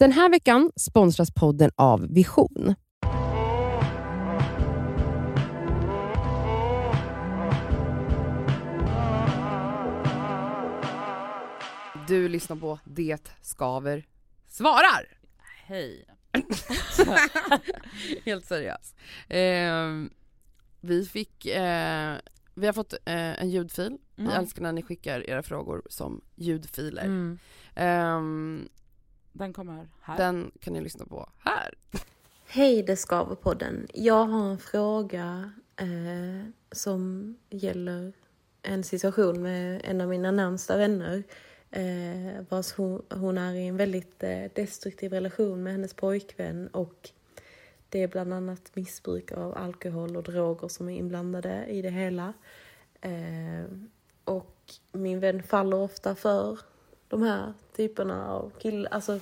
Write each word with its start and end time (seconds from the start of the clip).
Den 0.00 0.12
här 0.12 0.30
veckan 0.30 0.70
sponsras 0.76 1.30
podden 1.34 1.70
av 1.76 2.06
Vision. 2.14 2.74
Du 12.08 12.28
lyssnar 12.28 12.56
på 12.56 12.78
Det 12.84 13.32
skaver 13.40 14.06
svarar. 14.48 15.18
Hej. 15.66 16.06
Helt 18.24 18.44
seriöst. 18.46 18.96
Eh, 19.28 19.86
vi 20.80 21.04
fick, 21.06 21.46
eh, 21.46 22.16
vi 22.54 22.66
har 22.66 22.72
fått 22.72 22.92
eh, 22.92 23.40
en 23.42 23.50
ljudfil. 23.50 23.98
Vi 24.16 24.22
Mm. 24.22 24.34
älskar 24.36 24.62
när 24.62 24.72
ni 24.72 24.82
skickar 24.82 25.30
era 25.30 25.42
frågor 25.42 25.82
som 25.88 26.20
ljudfiler. 26.36 27.04
Mm. 27.04 27.38
Den 29.32 29.52
kommer 29.52 29.86
här. 30.00 30.16
den 30.16 30.50
kan 30.60 30.72
ni 30.72 30.80
lyssna 30.80 31.04
på 31.04 31.28
här. 31.38 31.74
Hej 32.46 32.82
Det 32.82 32.96
skaver 32.96 33.34
podden. 33.34 33.86
Jag 33.94 34.24
har 34.24 34.50
en 34.50 34.58
fråga 34.58 35.52
eh, 35.76 36.50
som 36.72 37.36
gäller 37.50 38.12
en 38.62 38.84
situation 38.84 39.42
med 39.42 39.80
en 39.84 40.00
av 40.00 40.08
mina 40.08 40.30
närmsta 40.30 40.76
vänner. 40.76 41.22
Eh, 41.70 42.44
vars 42.48 42.72
hon, 42.72 43.02
hon 43.10 43.38
är 43.38 43.54
i 43.54 43.66
en 43.66 43.76
väldigt 43.76 44.22
eh, 44.22 44.44
destruktiv 44.54 45.12
relation 45.12 45.62
med 45.62 45.72
hennes 45.72 45.94
pojkvän 45.94 46.68
och 46.68 47.10
det 47.88 48.02
är 48.02 48.08
bland 48.08 48.34
annat 48.34 48.76
missbruk 48.76 49.32
av 49.32 49.58
alkohol 49.58 50.16
och 50.16 50.22
droger 50.22 50.68
som 50.68 50.88
är 50.88 50.96
inblandade 50.96 51.66
i 51.66 51.82
det 51.82 51.90
hela. 51.90 52.32
Eh, 53.00 53.64
och 54.24 54.56
min 54.92 55.20
vän 55.20 55.42
faller 55.42 55.76
ofta 55.76 56.14
för 56.14 56.58
de 57.10 57.22
här 57.22 57.52
typerna 57.76 58.30
av 58.32 58.50
killar, 58.58 58.90
alltså 58.92 59.20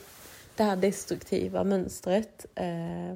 det 0.56 0.62
här 0.62 0.76
destruktiva 0.76 1.64
mönstret. 1.64 2.46
Eh, 2.54 3.12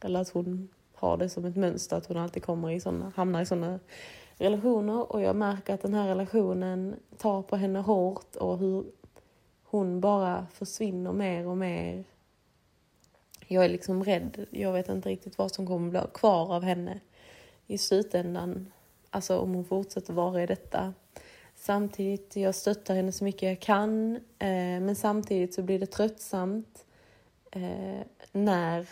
eller 0.00 0.20
att 0.20 0.28
hon 0.28 0.68
har 0.94 1.16
det 1.16 1.28
som 1.28 1.44
ett 1.44 1.56
mönster 1.56 1.96
att 1.96 2.06
hon 2.06 2.16
alltid 2.16 2.42
kommer 2.42 2.70
i 2.70 2.80
såna, 2.80 3.12
hamnar 3.16 3.42
i 3.42 3.46
sådana 3.46 3.80
relationer. 4.36 5.12
Och 5.12 5.22
jag 5.22 5.36
märker 5.36 5.74
att 5.74 5.82
den 5.82 5.94
här 5.94 6.08
relationen 6.08 6.96
tar 7.16 7.42
på 7.42 7.56
henne 7.56 7.78
hårt 7.78 8.36
och 8.36 8.58
hur 8.58 8.84
hon 9.64 10.00
bara 10.00 10.46
försvinner 10.52 11.12
mer 11.12 11.46
och 11.46 11.56
mer. 11.56 12.04
Jag 13.46 13.64
är 13.64 13.68
liksom 13.68 14.04
rädd. 14.04 14.46
Jag 14.50 14.72
vet 14.72 14.88
inte 14.88 15.08
riktigt 15.08 15.38
vad 15.38 15.52
som 15.52 15.66
kommer 15.66 15.90
bli 15.90 16.00
kvar 16.14 16.54
av 16.54 16.62
henne 16.62 17.00
i 17.66 17.78
slutändan. 17.78 18.72
Alltså 19.10 19.38
om 19.38 19.54
hon 19.54 19.64
fortsätter 19.64 20.12
vara 20.12 20.42
i 20.42 20.46
detta. 20.46 20.94
Samtidigt, 21.64 22.36
jag 22.36 22.54
stöttar 22.54 22.94
henne 22.94 23.12
så 23.12 23.24
mycket 23.24 23.42
jag 23.42 23.60
kan. 23.60 24.16
Eh, 24.16 24.80
men 24.80 24.96
samtidigt 24.96 25.54
så 25.54 25.62
blir 25.62 25.78
det 25.78 25.86
tröttsamt 25.86 26.84
eh, 27.50 28.00
när 28.32 28.88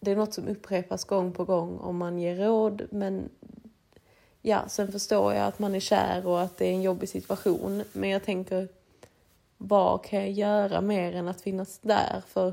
det 0.00 0.10
är 0.10 0.16
något 0.16 0.34
som 0.34 0.48
upprepas 0.48 1.04
gång 1.04 1.32
på 1.32 1.44
gång 1.44 1.78
om 1.78 1.96
man 1.96 2.18
ger 2.18 2.36
råd. 2.36 2.82
Men 2.90 3.28
ja, 4.42 4.68
sen 4.68 4.92
förstår 4.92 5.34
jag 5.34 5.46
att 5.46 5.58
man 5.58 5.74
är 5.74 5.80
kär 5.80 6.26
och 6.26 6.40
att 6.40 6.56
det 6.56 6.66
är 6.66 6.72
en 6.72 6.82
jobbig 6.82 7.08
situation. 7.08 7.82
Men 7.92 8.10
jag 8.10 8.24
tänker, 8.24 8.68
vad 9.56 10.04
kan 10.04 10.18
jag 10.20 10.30
göra 10.30 10.80
mer 10.80 11.14
än 11.14 11.28
att 11.28 11.40
finnas 11.40 11.78
där? 11.78 12.22
För 12.26 12.52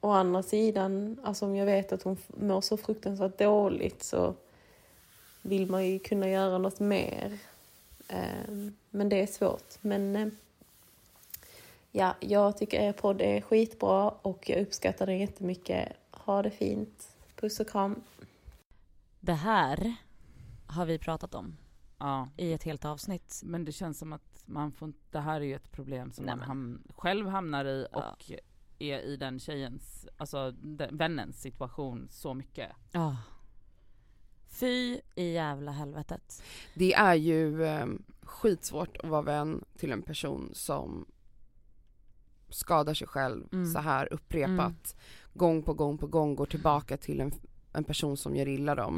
å 0.00 0.10
andra 0.10 0.42
sidan, 0.42 1.20
alltså 1.24 1.44
om 1.44 1.56
jag 1.56 1.66
vet 1.66 1.92
att 1.92 2.02
hon 2.02 2.16
mår 2.26 2.60
så 2.60 2.76
fruktansvärt 2.76 3.38
dåligt 3.38 4.02
så 4.02 4.34
vill 5.42 5.70
man 5.70 5.86
ju 5.86 5.98
kunna 5.98 6.28
göra 6.28 6.58
något 6.58 6.80
mer. 6.80 7.38
Ehm, 8.08 8.74
Men 8.90 9.08
det 9.08 9.22
är 9.22 9.26
svårt. 9.26 9.74
Men 9.80 10.16
eh, 10.16 10.28
ja, 11.90 12.14
jag 12.20 12.56
tycker 12.58 12.80
er 12.80 12.92
podd 12.92 13.20
är 13.20 13.40
skitbra 13.40 14.10
och 14.10 14.50
jag 14.50 14.60
uppskattar 14.62 15.06
den 15.06 15.18
jättemycket. 15.18 15.92
Ha 16.10 16.42
det 16.42 16.50
fint. 16.50 17.16
Puss 17.36 17.60
och 17.60 17.68
kram. 17.68 18.02
Det 19.20 19.32
här 19.32 19.94
har 20.66 20.86
vi 20.86 20.98
pratat 20.98 21.34
om 21.34 21.56
Ja. 21.98 22.28
i 22.36 22.52
ett 22.52 22.62
helt 22.62 22.84
avsnitt. 22.84 23.40
Men 23.44 23.64
det 23.64 23.72
känns 23.72 23.98
som 23.98 24.12
att 24.12 24.42
man 24.44 24.72
får, 24.72 24.92
det 25.10 25.20
här 25.20 25.40
är 25.40 25.44
ju 25.44 25.54
ett 25.54 25.72
problem 25.72 26.12
som 26.12 26.24
Nej, 26.24 26.36
man 26.36 26.44
ham, 26.44 26.82
själv 26.96 27.28
hamnar 27.28 27.64
i 27.64 27.86
Ja. 27.92 28.10
och 28.12 28.30
är 28.78 28.98
i 29.00 29.16
den 29.16 29.38
tjejens, 29.38 30.06
alltså 30.16 30.50
den, 30.50 30.96
vännens 30.96 31.40
situation 31.40 32.08
så 32.10 32.34
mycket. 32.34 32.70
Ja. 32.92 33.16
Fy 34.52 35.00
i 35.14 35.32
jävla 35.32 35.72
helvetet. 35.72 36.42
Det 36.74 36.94
är 36.94 37.14
ju 37.14 37.64
eh, 37.64 37.86
skitsvårt 38.22 38.96
att 38.96 39.08
vara 39.10 39.22
vän 39.22 39.64
till 39.78 39.92
en 39.92 40.02
person 40.02 40.50
som 40.54 41.06
skadar 42.48 42.94
sig 42.94 43.06
själv 43.06 43.44
Mm. 43.52 43.72
så 43.72 43.78
här 43.78 44.12
upprepat. 44.12 44.96
Gång 45.34 45.62
på 45.62 45.74
gång 45.74 45.98
på 45.98 46.06
gång 46.06 46.34
går 46.34 46.46
tillbaka 46.46 46.96
till 46.96 47.20
en, 47.20 47.32
en 47.72 47.84
person 47.84 48.16
som 48.16 48.36
gör 48.36 48.48
illa 48.48 48.74
dem. 48.74 48.96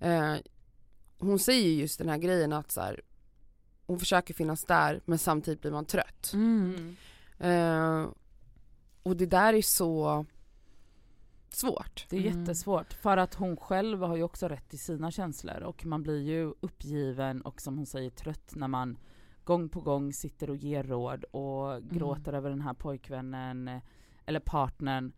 Mm. 0.00 0.34
Eh, 0.34 0.40
hon 1.18 1.38
säger 1.38 1.68
ju 1.68 1.74
just 1.74 1.98
den 1.98 2.08
här 2.08 2.18
grejen 2.18 2.52
att 2.52 2.70
så 2.70 2.80
här, 2.80 3.00
hon 3.86 3.98
försöker 3.98 4.34
finnas 4.34 4.64
där 4.64 5.00
men 5.04 5.18
samtidigt 5.18 5.60
blir 5.60 5.70
man 5.72 5.84
trött. 5.84 6.30
Mm. 6.34 6.96
Eh, 7.38 8.06
och 9.02 9.16
det 9.16 9.26
där 9.26 9.52
är 9.54 9.62
så 9.62 10.26
svårt. 11.56 12.06
Det 12.10 12.16
är 12.16 12.20
Mm. 12.26 12.38
jättesvårt 12.40 12.92
för 12.92 13.16
att 13.16 13.34
hon 13.34 13.56
själv 13.56 14.02
har 14.02 14.16
ju 14.16 14.22
också 14.22 14.48
rätt 14.48 14.68
till 14.68 14.78
sina 14.78 15.10
känslor 15.10 15.62
och 15.62 15.86
man 15.86 16.02
blir 16.02 16.20
ju 16.22 16.54
uppgiven 16.60 17.42
och 17.42 17.60
som 17.60 17.76
hon 17.76 17.86
säger 17.86 18.10
trött 18.10 18.52
när 18.54 18.68
man 18.68 18.98
gång 19.44 19.68
på 19.68 19.80
gång 19.80 20.12
sitter 20.12 20.50
och 20.50 20.56
ger 20.56 20.82
råd 20.84 21.24
och 21.24 21.82
gråter 21.82 22.32
över 22.32 22.50
den 22.50 22.60
här 22.60 22.74
pojkvännen 22.74 23.80
eller 24.26 24.40
partnern 24.40 25.12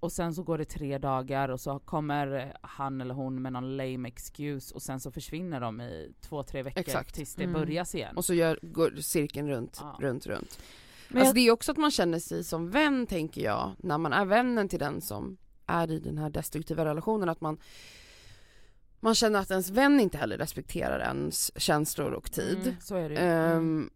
och 0.00 0.12
sen 0.12 0.34
så 0.34 0.42
går 0.42 0.58
det 0.58 0.64
tre 0.64 0.98
dagar 0.98 1.48
och 1.48 1.60
så 1.60 1.78
kommer 1.78 2.56
han 2.62 3.00
eller 3.00 3.14
hon 3.14 3.42
med 3.42 3.52
någon 3.52 3.76
lame 3.76 4.08
excuse 4.08 4.74
och 4.74 4.82
sen 4.82 5.00
så 5.00 5.10
försvinner 5.10 5.60
de 5.60 5.80
i 5.80 6.12
två, 6.20 6.42
tre 6.42 6.62
veckor 6.62 6.80
Exakt. 6.80 7.14
tills 7.14 7.34
det 7.34 7.44
Mm. 7.44 7.54
börjas 7.60 7.94
igen. 7.94 8.16
Och 8.16 8.24
så 8.24 8.34
gör, 8.34 8.58
går 8.62 8.90
cirkeln 9.00 9.48
runt, 9.48 9.78
Ja. 9.80 9.96
runt, 10.00 10.26
runt. 10.26 10.60
Men 11.08 11.18
alltså 11.18 11.28
jag, 11.28 11.34
det 11.34 11.48
är 11.48 11.50
också 11.52 11.72
att 11.72 11.78
man 11.78 11.90
känner 11.90 12.18
sig 12.18 12.44
som 12.44 12.70
vän 12.70 13.06
tänker 13.06 13.40
jag, 13.44 13.72
när 13.78 13.98
man 13.98 14.12
är 14.12 14.24
vännen 14.24 14.68
till 14.68 14.78
den 14.78 15.00
som 15.00 15.36
är 15.70 15.90
i 15.90 15.98
den 15.98 16.18
här 16.18 16.30
destruktiva 16.30 16.84
relationen, 16.84 17.28
att 17.28 17.40
man 17.40 17.58
man 19.00 19.14
känner 19.14 19.38
att 19.40 19.50
ens 19.50 19.70
vän 19.70 20.00
inte 20.00 20.18
heller 20.18 20.38
respekterar 20.38 21.00
ens 21.00 21.60
känslor 21.60 22.12
och 22.12 22.32
tid. 22.32 22.58
Mm, 22.62 22.74
så 22.80 22.96
är 22.96 23.08
det 23.08 23.14
ju. 23.14 23.20
Mm. 23.20 23.56
Ehm, 23.56 23.90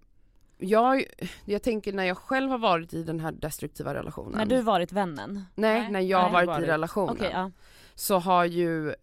jag, 0.59 1.05
jag 1.45 1.63
tänker 1.63 1.93
när 1.93 2.05
jag 2.05 2.19
själv 2.19 2.51
har 2.51 2.59
varit 2.59 2.95
i 2.95 3.03
den 3.03 3.21
här 3.21 3.33
destruktiva 3.33 3.95
relationen. 3.95 4.33
när 4.39 4.47
du 4.47 4.63
varit 4.63 4.93
vännen? 4.93 5.45
Nej, 5.55 5.81
Nej, 5.81 5.91
när 5.91 6.01
jag 6.01 6.19
har 6.19 6.25
nej. 6.25 6.33
varit, 6.33 6.47
varit. 6.47 6.65
i 6.65 6.67
relationen. 6.67 7.15
Okej, 7.17 7.31
ja. 7.33 7.51
Så 7.95 8.19
har 8.19 8.45
ju 8.45 8.95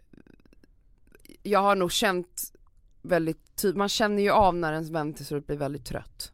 Jag 1.43 1.59
har 1.59 1.75
nog 1.75 1.91
känt 1.91 2.53
väldigt 3.01 3.63
man 3.75 3.89
känner 3.89 4.23
ju 4.23 4.29
av 4.29 4.55
när 4.55 4.73
ens 4.73 4.89
vän 4.89 5.13
till 5.13 5.25
slut 5.25 5.47
blir 5.47 5.57
väldigt 5.57 5.85
trött 5.85 6.31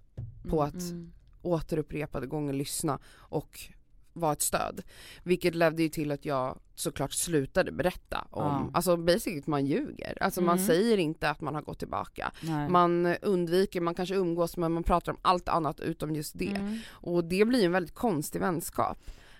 på 0.49 0.63
att 0.63 0.73
Mm. 0.73 1.11
återupprepade 1.41 2.27
gånger 2.27 2.53
lyssna 2.53 2.99
och 3.15 3.59
vara 4.19 4.33
ett 4.33 4.41
stöd. 4.41 4.81
Vilket 5.23 5.55
ledde 5.55 5.83
ju 5.83 5.89
till 5.89 6.11
att 6.11 6.25
jag 6.25 6.59
såklart 6.75 7.13
slutade 7.13 7.71
berätta 7.71 8.27
om, 8.31 8.43
Ja. 8.43 8.69
alltså 8.73 8.97
basically 8.97 9.43
man 9.45 9.65
ljuger. 9.65 10.17
Alltså 10.23 10.41
man 10.41 10.55
Mm. 10.57 10.67
säger 10.67 10.97
inte 10.97 11.29
att 11.29 11.41
man 11.41 11.55
har 11.55 11.61
gått 11.61 11.79
tillbaka. 11.79 12.31
Nej. 12.41 12.69
Man 12.69 13.05
undviker, 13.21 13.81
man 13.81 13.95
kanske 13.95 14.15
umgås 14.15 14.57
men 14.57 14.71
man 14.71 14.83
pratar 14.83 15.11
om 15.11 15.17
allt 15.21 15.49
annat 15.49 15.79
utom 15.79 16.15
just 16.15 16.37
det. 16.39 16.55
Mm. 16.55 16.77
Och 16.91 17.23
det 17.23 17.45
blir 17.45 17.65
en 17.65 17.71
väldigt 17.71 17.95
konstig 17.95 18.39
vänskap. 18.39 18.97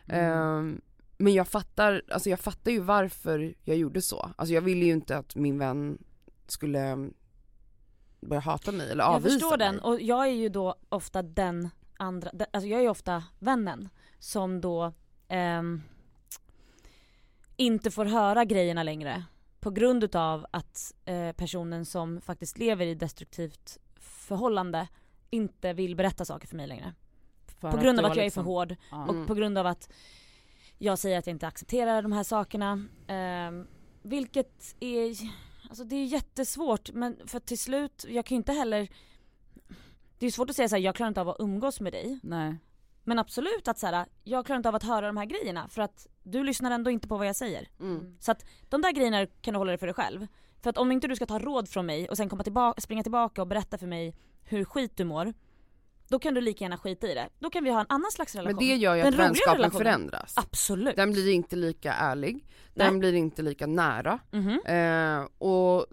Mm. 0.08 0.32
Ehm, 0.32 0.82
men 1.18 1.34
jag 1.34 1.48
fattar, 1.48 2.02
alltså 2.12 2.30
jag 2.30 2.40
fattar 2.40 2.72
ju 2.72 2.80
varför 2.80 3.54
jag 3.64 3.78
gjorde 3.78 4.02
så. 4.02 4.30
Alltså 4.38 4.54
jag 4.54 4.62
ville 4.62 4.86
ju 4.86 4.92
inte 4.92 5.18
att 5.18 5.36
min 5.36 5.58
vän 5.58 5.98
skulle 6.48 7.10
börja 8.22 8.40
hata 8.42 8.72
mig 8.72 8.92
eller 8.92 9.04
Jag 9.04 9.14
avvisa 9.16 9.34
förstår 9.34 9.58
den 9.58 9.76
mig. 9.76 9.84
och 9.84 10.02
jag 10.02 10.28
är 10.28 10.32
ju 10.32 10.50
då 10.50 10.76
ofta 10.90 11.22
den 11.22 11.70
andra, 11.98 12.32
alltså 12.54 12.68
jag 12.70 12.80
är 12.80 12.84
ju 12.84 12.90
ofta 12.90 13.24
vännen 13.40 13.90
som 14.20 14.62
då 14.62 14.94
ehm, 15.28 15.82
inte 17.56 17.92
får 17.92 18.06
höra 18.06 18.46
grejerna 18.46 18.84
längre 18.84 19.24
på 19.60 19.70
grund 19.72 20.04
utav 20.04 20.46
att 20.52 20.94
eh, 21.06 21.32
personen 21.32 21.86
som 21.86 22.22
faktiskt 22.22 22.58
lever 22.58 22.86
i 22.86 22.96
destruktivt 22.96 23.78
förhållande 24.00 24.88
inte 25.30 25.74
vill 25.74 25.96
berätta 25.96 26.26
saker 26.26 26.48
för 26.48 26.56
mig 26.56 26.68
längre. 26.68 26.94
För 27.62 27.72
På 27.72 27.78
grund 27.78 28.00
av 28.00 28.06
att 28.06 28.16
jag 28.16 28.24
är 28.24 28.28
liksom- 28.28 28.44
för 28.44 28.52
hård 28.52 28.76
Ja. 28.92 29.04
Mm. 29.04 29.22
och 29.22 29.28
på 29.28 29.34
grund 29.36 29.58
av 29.58 29.66
att 29.68 29.90
jag 30.78 31.00
säger 31.00 31.20
att 31.20 31.28
jag 31.28 31.34
inte 31.34 31.48
accepterar 31.48 32.02
de 32.02 32.12
här 32.12 32.24
sakerna. 32.24 32.86
Ehm, 33.08 33.68
vilket 34.02 34.76
är, 34.80 35.16
alltså 35.70 35.84
det 35.84 35.96
är 35.96 36.06
jättesvårt 36.06 36.92
men 36.94 37.18
för 37.28 37.40
till 37.40 37.60
slut, 37.60 38.06
jag 38.10 38.26
kan 38.26 38.36
ju 38.36 38.38
inte 38.38 38.54
heller 38.54 38.88
det 40.20 40.26
är 40.26 40.32
svårt 40.32 40.50
att 40.50 40.56
säga 40.56 40.70
såhär, 40.70 40.82
jag 40.82 40.96
klarar 40.96 41.08
inte 41.08 41.22
av 41.22 41.30
att 41.30 41.36
umgås 41.40 41.80
med 41.80 41.94
dig. 41.94 42.20
Nej. 42.24 42.56
Men 43.08 43.20
absolut 43.20 43.68
att 43.68 43.80
såhär, 43.80 44.06
jag 44.24 44.46
klarar 44.46 44.58
inte 44.58 44.70
av 44.70 44.76
att 44.76 44.84
höra 44.84 45.08
de 45.08 45.18
här 45.18 45.26
grejerna 45.26 45.68
för 45.68 45.82
att 45.82 46.08
du 46.24 46.44
lyssnar 46.44 46.72
ändå 46.72 46.92
inte 46.92 47.08
på 47.08 47.18
vad 47.18 47.28
jag 47.28 47.36
säger. 47.36 47.68
Mm. 47.80 48.18
Så 48.20 48.32
att 48.32 48.46
de 48.70 48.82
där 48.82 48.92
grejerna 48.92 49.26
kan 49.42 49.54
du 49.54 49.58
hålla 49.58 49.72
dig 49.72 49.78
för 49.78 49.88
dig 49.88 49.94
själv. 49.94 50.28
För 50.62 50.70
att 50.70 50.78
om 50.78 50.92
inte 50.92 51.08
du 51.08 51.16
ska 51.16 51.26
ta 51.26 51.40
råd 51.40 51.70
från 51.70 51.86
mig 51.86 52.10
och 52.10 52.18
sen 52.18 52.30
komma 52.30 52.44
tillbaka, 52.44 52.82
springa 52.82 53.04
tillbaka 53.04 53.42
och 53.42 53.48
berätta 53.48 53.78
för 53.78 53.88
mig 53.88 54.16
hur 54.44 54.66
skit 54.66 54.98
du 54.98 55.04
mår. 55.06 55.34
då 56.10 56.20
kan 56.20 56.34
du 56.34 56.42
lika 56.42 56.64
gärna 56.64 56.78
skita 56.78 57.08
i 57.08 57.14
det. 57.14 57.30
Då 57.40 57.50
kan 57.50 57.64
vi 57.64 57.70
ha 57.70 57.80
en 57.80 57.86
annan 57.90 58.12
slags 58.12 58.36
relation. 58.36 58.56
Men 58.56 58.68
det 58.68 58.76
gör 58.76 58.96
ju 58.96 59.02
Den 59.04 59.14
att 59.14 59.20
vänskapen 59.20 59.56
relationen. 59.58 59.78
förändras. 59.86 60.34
Absolut. 60.38 60.96
Den 60.96 61.12
blir 61.12 61.30
inte 61.32 61.56
lika 61.56 61.94
ärlig, 61.94 62.46
den 62.74 62.94
Nej. 62.94 63.00
blir 63.00 63.14
inte 63.14 63.42
lika 63.42 63.68
nära. 63.68 64.20
Mhm. 64.32 64.60
Eh, 64.66 65.28
och 65.48 65.86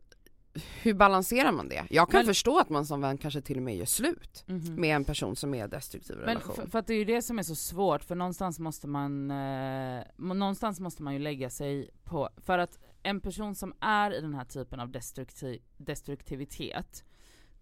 hur 0.82 0.94
balanserar 0.94 1.52
man 1.52 1.68
det? 1.68 1.86
Jag 1.90 2.10
kan 2.10 2.18
Men- 2.18 2.26
förstå 2.26 2.58
att 2.58 2.70
man 2.70 2.86
som 2.86 3.00
vän 3.00 3.18
kanske 3.18 3.40
till 3.40 3.56
och 3.56 3.62
med 3.62 3.76
gör 3.76 3.84
slut 3.84 4.44
Mhm. 4.46 4.74
med 4.74 4.96
en 4.96 5.04
person 5.04 5.36
som 5.36 5.54
är 5.54 5.68
destruktiv 5.68 6.16
Men 6.16 6.26
relation. 6.26 6.54
för, 6.54 6.66
för 6.66 6.78
att 6.78 6.86
det 6.86 6.94
är 6.94 6.98
ju 6.98 7.04
det 7.04 7.22
som 7.22 7.38
är 7.38 7.42
så 7.42 7.54
svårt, 7.54 8.04
för 8.04 8.14
någonstans 8.14 8.58
måste 8.58 8.86
man, 8.88 9.30
eh, 9.30 10.02
någonstans 10.16 10.80
måste 10.80 11.02
man 11.02 11.12
ju 11.12 11.18
lägga 11.18 11.50
sig 11.50 11.90
på, 12.04 12.28
för 12.36 12.58
att 12.58 12.78
en 13.02 13.20
person 13.20 13.54
som 13.54 13.74
är 13.80 14.14
i 14.14 14.20
den 14.20 14.34
här 14.34 14.44
typen 14.44 14.80
av 14.80 14.90
destrukti, 14.90 15.58
destruktivitet, 15.76 17.04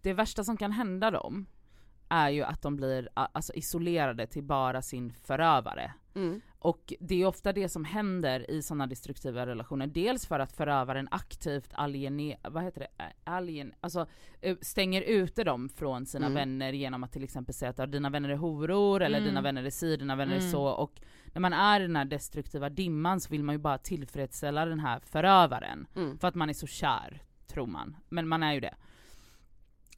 det 0.00 0.12
värsta 0.12 0.44
som 0.44 0.56
kan 0.56 0.72
hända 0.72 1.10
dem 1.10 1.46
är 2.12 2.28
ju 2.30 2.42
att 2.42 2.62
de 2.62 2.76
blir 2.76 3.08
alltså, 3.14 3.52
isolerade 3.54 4.26
till 4.26 4.42
bara 4.44 4.82
sin 4.82 5.12
förövare. 5.12 5.92
Mm. 6.14 6.40
Och 6.58 6.92
det 7.00 7.22
är 7.22 7.26
ofta 7.26 7.52
det 7.52 7.68
som 7.68 7.84
händer 7.84 8.50
i 8.50 8.62
sådana 8.62 8.86
destruktiva 8.86 9.46
relationer. 9.46 9.86
Dels 9.86 10.26
för 10.26 10.38
att 10.40 10.52
förövaren 10.52 11.08
aktivt 11.10 11.70
aliene, 11.74 12.36
vad 12.42 12.62
heter 12.62 12.80
det? 12.80 13.12
Alien, 13.24 13.72
alltså 13.80 14.06
stänger 14.60 15.02
ute 15.02 15.44
dem 15.44 15.68
från 15.68 16.06
sina 16.06 16.26
Mm. 16.26 16.34
vänner 16.36 16.72
genom 16.72 17.04
att 17.04 17.12
till 17.12 17.24
exempel 17.24 17.54
säga 17.54 17.70
att 17.70 17.78
"Ja, 17.78 17.86
dina 17.86 18.10
vänner 18.10 18.28
är 18.28 18.36
horor 18.36 19.02
eller 19.02 19.18
Mm. 19.18 19.28
dina 19.28 19.40
vänner 19.40 19.64
är 19.64 19.70
si, 19.70 19.96
dina 19.96 20.16
vänner 20.16 20.34
är 20.34 20.38
Mm. 20.38 20.50
så. 20.50 20.64
Och 20.64 21.00
när 21.34 21.40
man 21.40 21.52
är 21.52 21.80
i 21.80 21.82
den 21.86 21.96
här 21.96 22.04
destruktiva 22.04 22.68
dimman 22.68 23.20
så 23.20 23.30
vill 23.30 23.44
man 23.44 23.54
ju 23.54 23.58
bara 23.58 23.78
tillfredsställa 23.78 24.64
den 24.66 24.80
här 24.80 25.00
förövaren. 25.00 25.86
Mm. 25.96 26.18
För 26.18 26.28
att 26.28 26.34
man 26.34 26.48
är 26.48 26.52
så 26.54 26.66
kär, 26.66 27.22
tror 27.46 27.66
man. 27.66 27.96
Men 28.08 28.28
man 28.28 28.42
är 28.42 28.52
ju 28.52 28.60
det. 28.60 28.74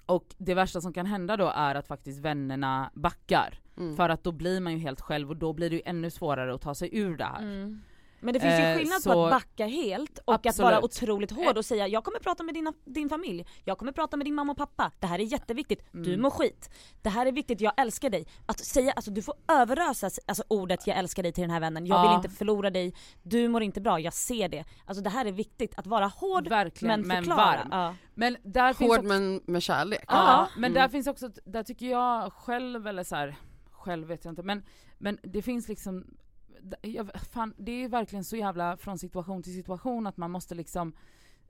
Och 0.06 0.34
det 0.38 0.54
värsta 0.54 0.80
som 0.80 0.92
kan 0.92 1.06
hända 1.06 1.36
då 1.36 1.52
är 1.54 1.74
att 1.74 1.86
faktiskt 1.86 2.20
vännerna 2.20 2.90
backar. 2.94 3.58
Mm. 3.76 3.96
För 3.96 4.08
att 4.08 4.24
då 4.24 4.32
blir 4.32 4.60
man 4.60 4.72
ju 4.72 4.78
helt 4.78 5.00
själv 5.00 5.30
och 5.30 5.36
då 5.36 5.52
blir 5.52 5.70
det 5.70 5.76
ju 5.76 5.82
ännu 5.84 6.10
svårare 6.10 6.54
att 6.54 6.60
ta 6.60 6.74
sig 6.74 6.98
ur 6.98 7.16
det 7.16 7.24
här. 7.24 7.42
Mm. 7.42 7.82
Men 8.24 8.34
det 8.34 8.40
finns 8.40 8.60
ju 8.60 8.64
Eh, 8.64 8.76
skillnad 8.78 8.96
på 8.96 9.10
så- 9.10 9.24
att 9.24 9.30
backa 9.32 9.66
helt 9.66 10.18
och 10.24 10.34
att 10.34 10.46
Absolut. 10.46 10.64
vara 10.72 10.84
otroligt 10.84 11.30
hård 11.30 11.58
och 11.58 11.64
säga 11.64 11.88
jag 11.88 12.04
kommer 12.04 12.18
prata 12.18 12.42
med 12.42 12.54
dina, 12.54 12.72
din 12.84 13.08
familj, 13.08 13.46
jag 13.64 13.78
kommer 13.78 13.92
prata 13.92 14.16
med 14.16 14.26
din 14.26 14.34
mamma 14.34 14.52
och 14.52 14.58
pappa, 14.58 14.92
det 15.00 15.06
här 15.06 15.18
är 15.18 15.22
jätteviktigt, 15.22 15.82
du 15.92 16.08
Mm. 16.10 16.22
mår 16.22 16.30
skit, 16.30 16.70
det 17.02 17.08
här 17.10 17.26
är 17.26 17.32
viktigt, 17.32 17.60
jag 17.60 17.72
älskar 17.76 18.10
dig. 18.10 18.26
Att 18.46 18.58
säga, 18.58 18.92
alltså 18.92 19.10
du 19.10 19.22
får 19.22 19.34
överösa 19.48 20.10
alltså, 20.26 20.44
ordet 20.48 20.86
jag 20.86 20.96
älskar 20.98 21.22
dig 21.22 21.32
till 21.32 21.42
den 21.42 21.50
här 21.50 21.60
vännen, 21.60 21.86
jag 21.86 21.98
Ja. 21.98 22.08
vill 22.08 22.16
inte 22.16 22.28
förlora 22.30 22.70
dig, 22.70 22.94
du 23.22 23.48
mår 23.48 23.62
inte 23.62 23.80
bra, 23.80 24.00
jag 24.00 24.12
ser 24.14 24.48
det. 24.48 24.64
Alltså 24.84 25.02
det 25.04 25.10
här 25.10 25.24
är 25.26 25.32
viktigt, 25.32 25.74
att 25.78 25.86
vara 25.86 26.06
hård 26.06 26.48
Verkligen, 26.48 27.00
men 27.00 27.08
men 27.08 27.16
förklara. 27.24 27.56
varm. 27.56 27.68
Ja. 27.70 27.94
Men 28.14 28.36
där 28.42 28.72
finns 28.72 28.90
Hård 28.90 28.98
också, 28.98 29.08
men 29.08 29.40
med 29.46 29.62
kärlek. 29.62 30.04
ja, 30.08 30.14
Ja. 30.14 30.48
men 30.56 30.64
Mm. 30.70 30.82
där 30.82 30.88
finns 30.88 31.06
också, 31.06 31.30
där 31.44 31.62
tycker 31.62 31.86
jag 31.86 32.32
själv 32.32 32.86
eller 32.86 33.04
så 33.04 33.16
här, 33.16 33.36
själv 33.70 34.08
vet 34.08 34.24
jag 34.24 34.32
inte, 34.32 34.42
men, 34.42 34.62
men 34.98 35.18
det 35.22 35.42
finns 35.42 35.68
liksom 35.68 36.04
jag, 36.82 37.10
fan, 37.30 37.54
det 37.58 37.72
är 37.84 37.88
verkligen 37.88 38.24
så 38.24 38.36
jävla 38.36 38.76
från 38.76 38.98
situation 38.98 39.42
till 39.42 39.54
situation 39.54 40.06
att 40.06 40.16
man 40.16 40.30
måste 40.30 40.54
liksom 40.54 40.92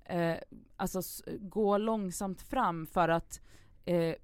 eh, 0.05 0.37
alltså 0.77 1.01
gå 1.41 1.79
långsamt 1.79 2.43
fram 2.43 2.87
för 2.87 3.09
att 3.09 3.41
eh, 3.85 4.15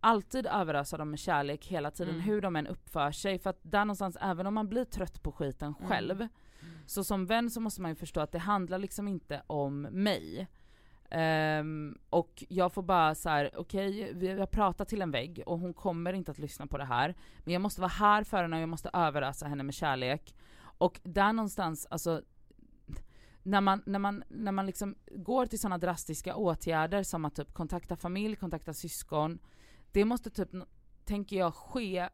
alltid 0.00 0.46
överösa 0.46 0.96
dem 0.96 1.10
med 1.10 1.18
kärlek 1.18 1.66
hela 1.66 1.90
tiden, 1.90 2.14
Mm. 2.14 2.26
hur 2.26 2.40
de 2.40 2.56
än 2.56 2.66
uppför 2.66 3.10
sig. 3.12 3.38
För 3.38 3.50
att 3.50 3.58
där 3.62 3.84
någonstans, 3.84 4.16
även 4.20 4.46
om 4.46 4.54
man 4.54 4.68
blir 4.68 4.84
trött 4.84 5.22
på 5.22 5.32
skiten 5.32 5.74
Mm. 5.78 5.88
själv, 5.88 6.28
så 6.86 7.04
som 7.04 7.26
vän 7.26 7.50
så 7.50 7.60
måste 7.60 7.80
man 7.82 7.90
ju 7.90 7.94
förstå 7.94 8.20
att 8.20 8.32
det 8.32 8.38
handlar 8.38 8.78
liksom 8.78 9.08
inte 9.08 9.42
om 9.46 9.80
mig. 9.82 10.46
Um, 11.14 11.98
och 12.10 12.44
jag 12.48 12.72
får 12.72 12.82
bara 12.82 13.14
så 13.14 13.28
här: 13.28 13.50
okej 13.56 14.12
vi 14.14 14.28
har 14.28 14.46
pratat 14.46 14.88
till 14.88 15.02
en 15.02 15.10
vägg 15.10 15.42
och 15.46 15.58
hon 15.58 15.74
kommer 15.74 16.12
inte 16.12 16.30
att 16.30 16.38
lyssna 16.38 16.66
på 16.66 16.78
det 16.78 16.84
här. 16.84 17.14
Men 17.38 17.52
jag 17.52 17.62
måste 17.62 17.80
vara 17.80 17.88
här 17.88 18.24
för 18.24 18.42
henne 18.42 18.56
och 18.56 18.62
jag 18.62 18.68
måste 18.68 18.90
överösa 18.92 19.46
henne 19.46 19.62
med 19.62 19.74
kärlek. 19.74 20.34
Och 20.78 21.00
där 21.02 21.32
någonstans, 21.32 21.86
alltså 21.90 22.22
när 23.42 23.60
man, 23.60 23.82
när 23.86 23.98
man, 23.98 24.22
när 24.28 24.52
man 24.52 24.66
liksom 24.66 24.94
går 25.10 25.46
till 25.46 25.58
sådana 25.58 25.78
drastiska 25.78 26.36
åtgärder 26.36 27.02
som 27.02 27.24
att 27.24 27.34
typ 27.34 27.52
kontakta 27.52 27.96
familj, 27.96 28.36
kontakta 28.36 28.74
syskon. 28.74 29.38
Det 29.92 30.04
måste 30.04 30.30
typ, 30.30 30.48
tänker 31.04 31.36
jag, 31.36 31.54
ske 31.54 32.08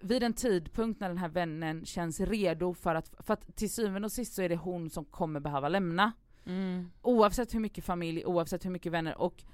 vid 0.00 0.22
en 0.22 0.32
tidpunkt 0.32 1.00
när 1.00 1.08
den 1.08 1.18
här 1.18 1.28
vännen 1.28 1.84
känns 1.84 2.20
redo 2.20 2.74
för 2.74 2.94
att, 2.94 3.14
för 3.18 3.34
att 3.34 3.56
till 3.56 3.70
syvende 3.70 4.06
och 4.06 4.12
sist 4.12 4.34
så 4.34 4.42
är 4.42 4.48
det 4.48 4.56
hon 4.56 4.90
som 4.90 5.04
kommer 5.04 5.40
behöva 5.40 5.68
lämna. 5.68 6.12
Mm. 6.48 6.90
Oavsett 7.02 7.54
hur 7.54 7.60
mycket 7.60 7.84
familj, 7.84 8.24
oavsett 8.26 8.64
hur 8.64 8.70
mycket 8.70 8.92
vänner 8.92 9.18
och 9.18 9.44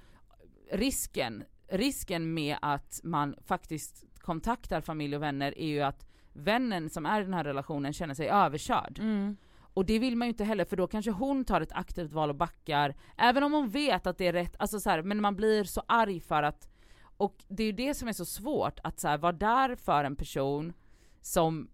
risken, 0.71 1.43
risken 1.67 2.33
med 2.33 2.57
att 2.61 2.99
man 3.03 3.35
faktiskt 3.45 4.05
kontaktar 4.19 4.81
familj 4.81 5.15
och 5.15 5.21
vänner 5.21 5.59
är 5.59 5.67
ju 5.67 5.81
att 5.81 6.07
vännen 6.33 6.89
som 6.89 7.05
är 7.05 7.21
i 7.21 7.23
den 7.23 7.33
här 7.33 7.43
relationen 7.43 7.93
känner 7.93 8.13
sig 8.13 8.29
överkörd. 8.29 8.99
Mm. 8.99 9.37
Och 9.57 9.85
det 9.85 9.99
vill 9.99 10.15
man 10.15 10.27
ju 10.27 10.29
inte 10.29 10.43
heller 10.43 10.65
för 10.65 10.77
då 10.77 10.87
kanske 10.87 11.11
hon 11.11 11.45
tar 11.45 11.61
ett 11.61 11.71
aktivt 11.71 12.11
val 12.11 12.29
och 12.29 12.35
backar, 12.35 12.95
även 13.17 13.43
om 13.43 13.53
hon 13.53 13.69
vet 13.69 14.07
att 14.07 14.17
det 14.17 14.27
är 14.27 14.33
rätt, 14.33 14.55
alltså 14.59 14.79
så 14.79 14.89
här, 14.89 15.01
men 15.01 15.21
man 15.21 15.35
blir 15.35 15.63
så 15.63 15.83
arg 15.87 16.19
för 16.19 16.43
att, 16.43 16.69
och 17.17 17.43
det 17.47 17.63
är 17.63 17.67
ju 17.67 17.71
det 17.71 17.93
som 17.93 18.07
är 18.07 18.13
så 18.13 18.25
svårt, 18.25 18.79
att 18.83 18.99
så 18.99 19.07
här, 19.07 19.17
vara 19.17 19.31
där 19.31 19.75
för 19.75 20.03
en 20.03 20.15
person 20.15 20.73
som 21.21 21.69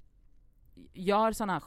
gör 0.94 1.32
sådana 1.32 1.54
här 1.54 1.64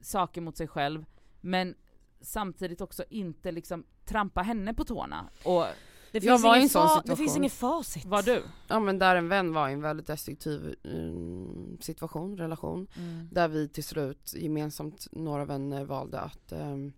saker 0.00 0.40
mot 0.40 0.56
sig 0.56 0.68
själv, 0.68 1.04
men 1.40 1.74
samtidigt 2.22 2.80
också 2.80 3.04
inte 3.10 3.52
liksom 3.52 3.84
trampa 4.04 4.42
henne 4.42 4.74
på 4.74 4.84
tårna. 4.84 5.28
Och 5.44 5.64
Det, 6.12 6.24
Jag 6.24 6.34
finns 6.36 6.42
var 6.44 6.56
i 6.56 6.62
en 6.62 6.68
sån 6.68 6.82
fa- 6.82 6.88
det 6.88 6.94
situation. 7.00 7.16
finns 7.16 7.36
inget 7.36 7.52
facit. 7.52 8.04
var 8.04 8.22
du? 8.22 8.42
Ja 8.68 8.80
men 8.80 8.98
där 8.98 9.16
en 9.16 9.28
vän 9.28 9.52
var 9.52 9.68
i 9.68 9.72
en 9.72 9.82
väldigt 9.82 10.06
destruktiv 10.06 10.74
mm, 10.84 11.78
situation, 11.80 12.36
relation. 12.36 12.86
Mm. 12.96 13.28
Där 13.32 13.48
vi 13.48 13.68
till 13.68 13.84
slut 13.84 14.34
gemensamt, 14.36 15.06
några 15.12 15.44
vänner 15.44 15.84
valde 15.84 16.20
att 16.20 16.52
ehm, 16.52 16.92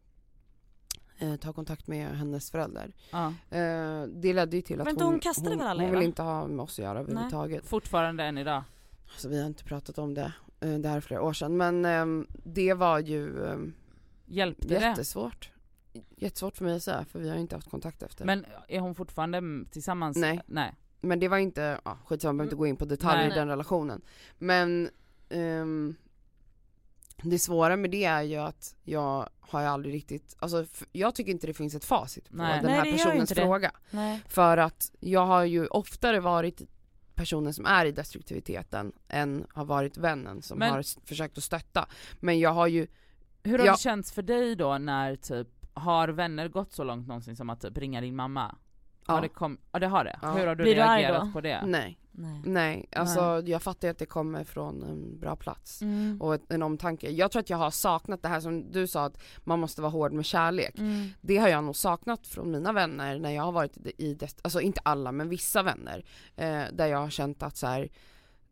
eh, 1.18 1.36
ta 1.36 1.52
kontakt 1.52 1.86
med 1.86 2.18
hennes 2.18 2.50
förälder. 2.50 2.92
Ja. 3.10 3.26
Eh, 3.50 4.02
det 4.02 4.32
ledde 4.32 4.56
ju 4.56 4.62
till 4.62 4.80
att 4.80 4.84
Men 4.86 4.96
hon, 4.96 5.04
hon 5.06 5.20
kastade 5.20 5.48
hon, 5.50 5.58
väl 5.58 5.66
alla 5.66 5.82
hon 5.82 5.90
vill 5.90 5.98
va? 6.00 6.04
inte 6.04 6.22
ha 6.22 6.46
med 6.46 6.62
oss 6.62 6.78
att 6.78 6.84
göra 6.84 6.98
överhuvudtaget. 7.00 7.66
Fortfarande 7.66 8.24
än 8.24 8.38
idag. 8.38 8.62
Så 9.16 9.28
vi 9.28 9.40
har 9.40 9.46
inte 9.46 9.64
pratat 9.64 9.98
om 9.98 10.14
det, 10.14 10.32
eh, 10.60 10.74
det 10.78 10.88
här 10.88 10.96
är 10.96 11.00
flera 11.00 11.22
år 11.22 11.32
sedan. 11.32 11.56
Men 11.56 11.84
ehm, 11.84 12.26
det 12.44 12.74
var 12.74 12.98
ju 12.98 13.46
Hjälpte 14.26 14.68
det? 14.68 14.74
jättesvårt. 14.74 15.50
Jättesvårt 16.16 16.56
för 16.56 16.64
mig 16.64 16.76
att 16.76 16.82
säga 16.82 17.04
för 17.04 17.18
vi 17.18 17.28
har 17.28 17.34
ju 17.34 17.40
inte 17.40 17.54
haft 17.56 17.70
kontakt 17.70 18.02
efter. 18.02 18.24
Men, 18.24 18.40
Men 18.40 18.50
är 18.68 18.80
hon 18.80 18.94
fortfarande 18.94 19.38
mm, 19.38 19.68
tillsammans? 19.70 20.16
Nej. 20.16 20.40
Nej. 20.46 20.74
det 21.18 21.28
var 21.28 21.38
inte, 21.38 21.80
ja 21.84 21.98
skitsamma, 22.06 22.28
jag 22.28 22.36
behöver 22.36 22.44
inte 22.44 22.56
gå 22.56 22.66
in 22.66 22.76
på 22.76 22.84
detaljer 22.84 23.28
Nej. 23.28 23.36
i 23.36 23.38
den 23.38 23.48
relationen. 23.48 24.02
Men 24.38 24.90
ehm, 25.28 25.94
det 27.22 27.38
svåra 27.38 27.76
med 27.76 27.90
det 27.90 28.04
är 28.04 28.22
ju 28.22 28.36
att 28.36 28.76
jag 28.82 29.28
har 29.40 29.60
ju 29.60 29.66
aldrig 29.66 29.94
riktigt, 29.94 30.36
alltså 30.38 30.66
jag 30.92 31.14
tycker 31.14 31.32
inte 31.32 31.46
det 31.46 31.54
finns 31.54 31.74
ett 31.74 31.84
facit 31.84 32.28
på 32.28 32.36
Nej. 32.36 32.60
den 32.62 32.70
Nej, 32.70 32.74
här 32.74 32.86
ju 32.86 32.92
personens 32.92 33.32
fråga. 33.32 33.72
Nej. 33.90 34.22
För 34.28 34.56
att 34.56 34.92
jag 35.00 35.26
har 35.26 35.44
ju 35.44 35.66
oftare 35.66 36.20
varit 36.20 36.62
personen 37.14 37.54
som 37.54 37.66
är 37.66 37.86
i 37.86 37.92
destruktiviteten 37.92 38.92
än 39.08 39.46
har 39.50 39.64
varit 39.64 39.96
vännen 39.96 40.42
som 40.42 40.58
Men- 40.58 40.70
har 40.70 41.06
försökt 41.06 41.38
att 41.38 41.44
stötta. 41.44 41.88
Men 42.20 42.38
jag 42.40 42.50
har 42.50 42.66
ju, 42.66 42.86
Hur 43.44 43.58
har 43.58 43.66
Ja. 43.66 43.72
det 43.72 43.78
känts 43.78 44.12
för 44.12 44.22
dig 44.22 44.56
då 44.56 44.78
när 44.78 45.16
typ, 45.16 45.48
har 45.74 46.08
vänner 46.08 46.48
gått 46.48 46.72
så 46.72 46.84
långt 46.84 47.08
någonsin 47.08 47.36
som 47.36 47.50
att 47.50 47.60
typ 47.60 47.78
ringa 47.78 48.00
din 48.00 48.16
mamma? 48.16 48.54
Har 49.06 49.14
ja, 49.16 49.20
det 49.20 49.28
kom, 49.28 49.58
ja 49.72 49.78
det 49.78 49.86
har 49.86 50.04
det. 50.04 50.18
Ja. 50.22 50.32
Hur 50.32 50.46
har 50.46 50.54
du 50.54 50.62
Blir 50.64 50.74
du 50.74 50.80
reagerat 50.80 51.24
då? 51.26 51.32
på 51.32 51.40
det? 51.40 51.62
nej, 51.66 51.98
Nej. 52.12 52.42
nej, 52.44 52.88
alltså 52.96 53.42
jag 53.46 53.62
fattar 53.62 53.88
att 53.88 53.98
det 53.98 54.06
kommer 54.06 54.44
från 54.44 54.82
en 54.82 55.18
bra 55.18 55.36
plats. 55.36 55.82
Mm. 55.82 56.20
Och 56.22 56.38
en 56.48 56.62
omtanke. 56.62 57.10
Jag 57.10 57.30
tror 57.30 57.40
att 57.40 57.50
jag 57.50 57.56
har 57.56 57.70
saknat 57.70 58.22
det 58.22 58.28
här 58.28 58.40
som 58.40 58.70
du 58.72 58.86
sa 58.86 59.04
att 59.04 59.22
man 59.38 59.60
måste 59.60 59.82
vara 59.82 59.90
hård 59.92 60.12
med 60.12 60.24
kärlek. 60.24 60.78
Mm. 60.78 61.08
Det 61.20 61.36
har 61.36 61.48
jag 61.48 61.64
nog 61.64 61.76
saknat 61.76 62.26
från 62.26 62.50
mina 62.50 62.72
vänner 62.72 63.18
när 63.18 63.30
jag 63.30 63.42
har 63.42 63.52
varit 63.52 63.76
i, 63.76 64.18
alltså 64.42 64.60
inte 64.60 64.80
alla 64.84 65.12
men 65.12 65.28
vissa 65.28 65.62
vänner. 65.62 66.04
Eh, 66.36 66.62
där 66.72 66.86
jag 66.86 66.98
har 66.98 67.10
känt 67.10 67.42
att 67.42 67.56
så 67.56 67.66
här, 67.66 67.88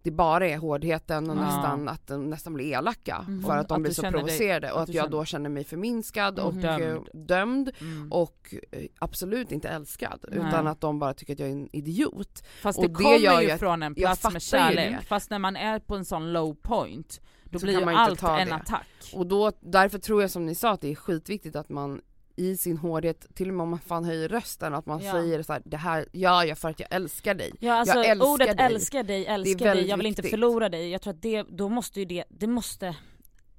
det 0.03 0.11
bara 0.11 0.49
är 0.49 0.57
hårdheten 0.59 1.31
och 1.31 1.37
Ja. 1.37 1.41
nästan 1.41 1.89
att 1.89 2.07
de 2.07 2.31
nästan 2.31 2.55
blir 2.55 2.73
elaka 2.73 3.25
Mm. 3.29 3.43
för 3.43 3.57
att 3.57 3.69
de 3.69 3.75
Att 3.75 3.83
blir 3.83 3.93
så 3.93 4.03
dig- 4.03 4.11
provocerade 4.13 4.69
att 4.69 4.75
och 4.75 4.81
att 4.83 4.87
du 4.87 4.93
jag 4.93 5.05
känner- 5.05 5.17
då 5.19 5.25
känner 5.25 5.51
mig 5.51 5.65
förminskad 5.65 6.39
Mm. 6.39 6.47
och 6.49 6.55
Dömd. 6.55 6.83
dömd, 6.83 7.09
dömd 7.27 7.71
Mm. 7.81 8.13
och 8.13 8.55
eh, 8.73 8.83
absolut 8.99 9.53
inte 9.53 9.69
älskad 9.69 10.25
Nej. 10.31 10.39
utan 10.49 10.67
att 10.67 10.81
de 10.81 10.99
bara 10.99 11.15
tycker 11.15 11.33
att 11.33 11.39
jag 11.39 11.49
är 11.49 11.53
en 11.53 11.69
idiot. 11.77 12.43
Fast 12.63 12.79
och 12.79 12.85
det 12.85 12.89
det 12.89 12.95
kommer 13.05 13.17
gör 13.17 13.41
ju 13.41 13.51
att- 13.51 13.61
från 13.61 13.83
en 13.83 13.95
plats 13.95 14.33
med 14.33 14.43
kärlek, 14.43 14.97
det. 15.01 15.07
fast 15.07 15.31
när 15.31 15.39
man 15.39 15.57
är 15.57 15.79
på 15.79 15.97
en 15.97 16.05
sån 16.05 16.33
low 16.33 16.55
point, 16.55 17.21
då 17.45 17.59
Så 17.59 17.67
blir 17.67 17.81
ju 17.81 17.91
allt 17.91 18.23
en 18.23 18.49
det. 18.49 18.55
attack. 18.55 18.87
Och 19.15 19.27
då, 19.27 19.53
därför 19.61 19.99
tror 19.99 20.21
jag 20.23 20.31
som 20.31 20.47
ni 20.47 20.55
sa 20.55 20.71
att 20.71 20.81
det 20.81 20.91
är 20.91 20.95
skitviktigt 20.95 21.57
att 21.57 21.69
man 21.69 22.01
i 22.37 22.57
sin 22.57 22.77
hårdhet, 22.77 23.27
till 23.35 23.49
och 23.49 23.55
med 23.55 23.65
om 23.65 23.71
man 23.71 23.79
fan 23.79 24.05
höjer 24.05 24.29
rösten, 24.29 24.75
att 24.75 24.87
man 24.87 25.01
Ja. 25.05 25.13
säger 25.13 25.43
så 25.43 25.53
här, 25.53 25.63
det 25.65 25.77
här 25.77 26.07
gör 26.13 26.45
jag 26.45 26.59
för 26.59 26.69
att 26.71 26.81
jag 26.81 26.89
älskar 26.93 27.35
dig. 27.35 27.53
Ja 27.61 27.73
alltså 27.75 27.97
Jag 27.97 28.07
älskar 28.07 28.29
ordet 28.33 28.57
dig. 28.57 28.67
älskar 28.67 29.03
dig, 29.03 29.27
älskar 29.27 29.75
dig, 29.75 29.87
jag 29.89 29.97
vill 29.97 30.07
inte 30.07 30.23
viktigt. 30.23 30.31
förlora 30.41 30.69
dig. 30.69 30.91
Jag 30.91 31.03
tror 31.03 31.13
att 31.15 31.23
det, 31.23 31.43
då 31.43 31.69
måste 31.69 32.01
ju 32.01 32.07
det, 32.07 32.25
det 32.29 32.47
måste 32.47 32.97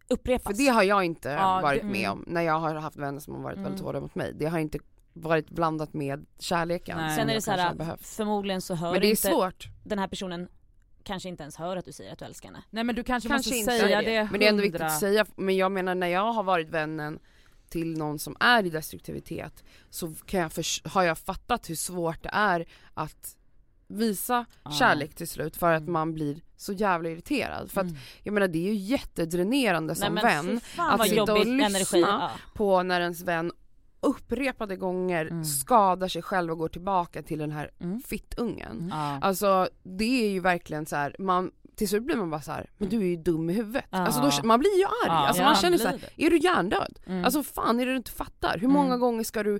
upprepas. 0.07 0.43
För 0.57 0.63
det 0.63 0.67
har 0.69 0.83
jag 0.83 1.03
inte 1.05 1.29
Ja, 1.29 1.59
varit 1.61 1.81
det- 1.81 1.87
med 1.87 1.95
mm. 2.05 2.11
om 2.11 2.23
när 2.27 2.41
jag 2.41 2.59
har 2.59 2.75
haft 2.75 2.97
vänner 2.97 3.19
som 3.19 3.35
har 3.35 3.41
varit 3.41 3.57
Mm. 3.57 3.63
väldigt 3.63 3.81
hårda 3.85 3.99
mot 3.99 4.15
mig. 4.15 4.33
Det 4.35 4.45
har 4.45 4.59
inte 4.59 4.79
varit 5.13 5.49
blandat 5.49 5.93
med 5.93 6.25
kärleken. 6.39 6.97
Nej. 6.97 7.15
Sen 7.17 7.29
är 7.29 7.33
det 7.33 7.41
så 7.41 7.51
här, 7.51 7.97
förmodligen 8.01 8.61
så 8.61 8.75
hör 8.75 8.91
Men 8.91 9.01
det 9.01 9.07
är 9.07 9.09
inte 9.09 9.21
svårt. 9.21 9.67
den 9.83 9.99
här 9.99 10.07
personen 10.07 10.47
kanske 11.03 11.29
inte 11.29 11.43
ens 11.43 11.55
hör 11.57 11.77
att 11.77 11.85
du 11.85 11.91
säger 11.91 12.13
att 12.13 12.19
du 12.19 12.25
älskar 12.25 12.49
henne. 12.49 12.63
Nej 12.69 12.83
men 12.83 12.95
du 12.95 13.03
kanske, 13.03 13.29
Kanske 13.29 13.49
måste 13.49 13.57
inte 13.59 13.71
säga 13.85 14.01
är 14.01 14.05
det, 14.05 14.27
Men 14.31 14.39
det 14.39 14.45
är 14.45 14.49
ändå 14.49 14.61
viktigt 14.63 14.81
att 14.81 14.99
säga, 14.99 15.25
men 15.35 15.55
jag 15.57 15.71
menar 15.71 15.95
när 15.95 16.07
jag 16.07 16.33
har 16.33 16.43
varit 16.43 16.69
vännen 16.69 17.19
till 17.73 17.97
någon 17.97 18.19
som 18.19 18.35
är 18.39 18.65
i 18.65 18.69
destruktivitet 18.69 19.63
så 19.89 20.13
kan 20.25 20.39
jag 20.39 20.51
förs- 20.51 20.81
har 20.85 21.03
jag 21.03 21.17
fattat 21.17 21.69
hur 21.69 21.75
svårt 21.75 22.23
det 22.23 22.29
är 22.33 22.65
att 22.93 23.37
visa 23.87 24.45
Ja. 24.63 24.71
kärlek 24.71 25.15
till 25.15 25.27
slut 25.27 25.57
för 25.57 25.73
att 25.73 25.81
Mm. 25.81 25.93
man 25.93 26.13
blir 26.13 26.41
så 26.57 26.73
jävla 26.73 27.09
irriterad. 27.09 27.71
För 27.71 27.81
att 27.81 27.87
Mm. 27.87 27.99
jag 28.23 28.33
menar 28.33 28.47
det 28.47 28.59
är 28.59 28.73
ju 28.73 28.75
jättedränerande 28.75 29.95
som 29.95 30.15
vän 30.15 30.45
fy 30.49 30.59
fan 30.59 31.01
att 31.01 31.07
sitta 31.09 31.33
och 31.33 31.45
lyssna 31.45 31.65
energi. 31.65 31.99
Ja. 32.01 32.31
på 32.53 32.83
när 32.83 33.01
ens 33.01 33.21
vän 33.21 33.51
upprepade 34.01 34.75
gånger 34.75 35.25
Mm. 35.25 35.45
skadar 35.45 36.07
sig 36.07 36.21
själv 36.21 36.51
och 36.51 36.57
går 36.57 36.69
tillbaka 36.69 37.21
till 37.23 37.39
den 37.39 37.51
här 37.51 37.71
Mm. 37.79 38.01
fittungen. 38.01 38.77
Mm. 38.93 39.19
Alltså 39.23 39.69
det 39.83 40.25
är 40.25 40.29
ju 40.29 40.39
verkligen 40.39 40.85
så 40.85 40.95
här, 40.95 41.15
man 41.19 41.51
till 41.75 41.89
slut 41.89 42.03
blir 42.03 42.15
man 42.15 42.29
bara 42.29 42.41
så 42.41 42.51
här, 42.51 42.69
men 42.77 42.89
du 42.89 42.97
är 42.97 43.05
ju 43.05 43.15
dum 43.15 43.49
i 43.49 43.53
huvudet. 43.53 43.85
Ja. 43.89 43.97
Alltså 43.97 44.21
då, 44.41 44.47
man 44.47 44.59
blir 44.59 44.77
ju 44.77 44.83
arg, 44.83 44.91
Ja, 45.07 45.27
alltså 45.27 45.43
man 45.43 45.55
känner 45.55 45.77
så 45.77 45.87
här, 45.87 45.99
är 46.17 46.29
du 46.29 46.37
hjärndöd? 46.37 46.99
Mm. 47.05 47.25
Alltså 47.25 47.43
fan 47.43 47.79
är 47.79 47.85
det 47.85 47.91
du 47.91 47.97
inte 47.97 48.11
fattar? 48.11 48.53
Hur 48.53 48.63
Mm. 48.63 48.71
många 48.73 48.97
gånger 48.97 49.23
ska 49.23 49.43
du 49.43 49.59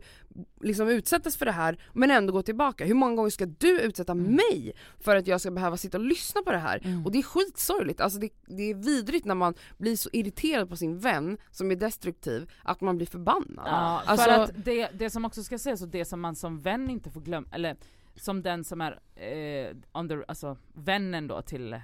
liksom 0.61 0.87
utsättas 0.87 1.37
för 1.37 1.45
det 1.45 1.51
här 1.51 1.77
men 1.93 2.11
ändå 2.11 2.33
gå 2.33 2.41
tillbaka? 2.41 2.85
Hur 2.85 2.93
många 2.93 3.15
gånger 3.15 3.29
ska 3.29 3.45
du 3.45 3.79
utsätta 3.81 4.11
Mm. 4.11 4.31
mig 4.35 4.73
för 4.99 5.15
att 5.15 5.27
jag 5.27 5.41
ska 5.41 5.51
behöva 5.51 5.77
sitta 5.77 5.97
och 5.97 6.03
lyssna 6.03 6.41
på 6.41 6.51
det 6.51 6.57
här? 6.57 6.81
Mm. 6.83 7.05
Och 7.05 7.11
det 7.11 7.17
är 7.19 7.23
skitsorgligt, 7.23 8.01
alltså 8.01 8.19
det, 8.19 8.29
det 8.47 8.63
är 8.69 8.75
vidrigt 8.75 9.25
när 9.25 9.35
man 9.35 9.53
blir 9.77 9.95
så 9.95 10.09
irriterad 10.13 10.69
på 10.69 10.75
sin 10.75 10.99
vän 10.99 11.37
som 11.51 11.71
är 11.71 11.75
destruktiv 11.75 12.51
att 12.63 12.81
man 12.81 12.97
blir 12.97 13.07
förbannad. 13.07 13.65
Ja, 13.67 14.01
Alltså- 14.05 14.25
för 14.25 14.31
att 14.31 14.51
det, 14.65 14.89
det 14.93 15.09
som 15.09 15.25
också 15.25 15.43
ska 15.43 15.57
sägas 15.57 15.81
och 15.81 15.87
det 15.89 16.05
som 16.05 16.21
man 16.21 16.35
som 16.35 16.61
vän 16.61 16.89
inte 16.89 17.09
får 17.11 17.21
glömma, 17.21 17.47
eller 17.51 17.75
som 18.15 18.41
den 18.41 18.63
som 18.63 18.81
är 18.81 18.99
eh, 19.15 19.75
under, 19.93 20.25
alltså 20.27 20.57
vännen 20.73 21.27
då 21.27 21.41
till 21.41 21.81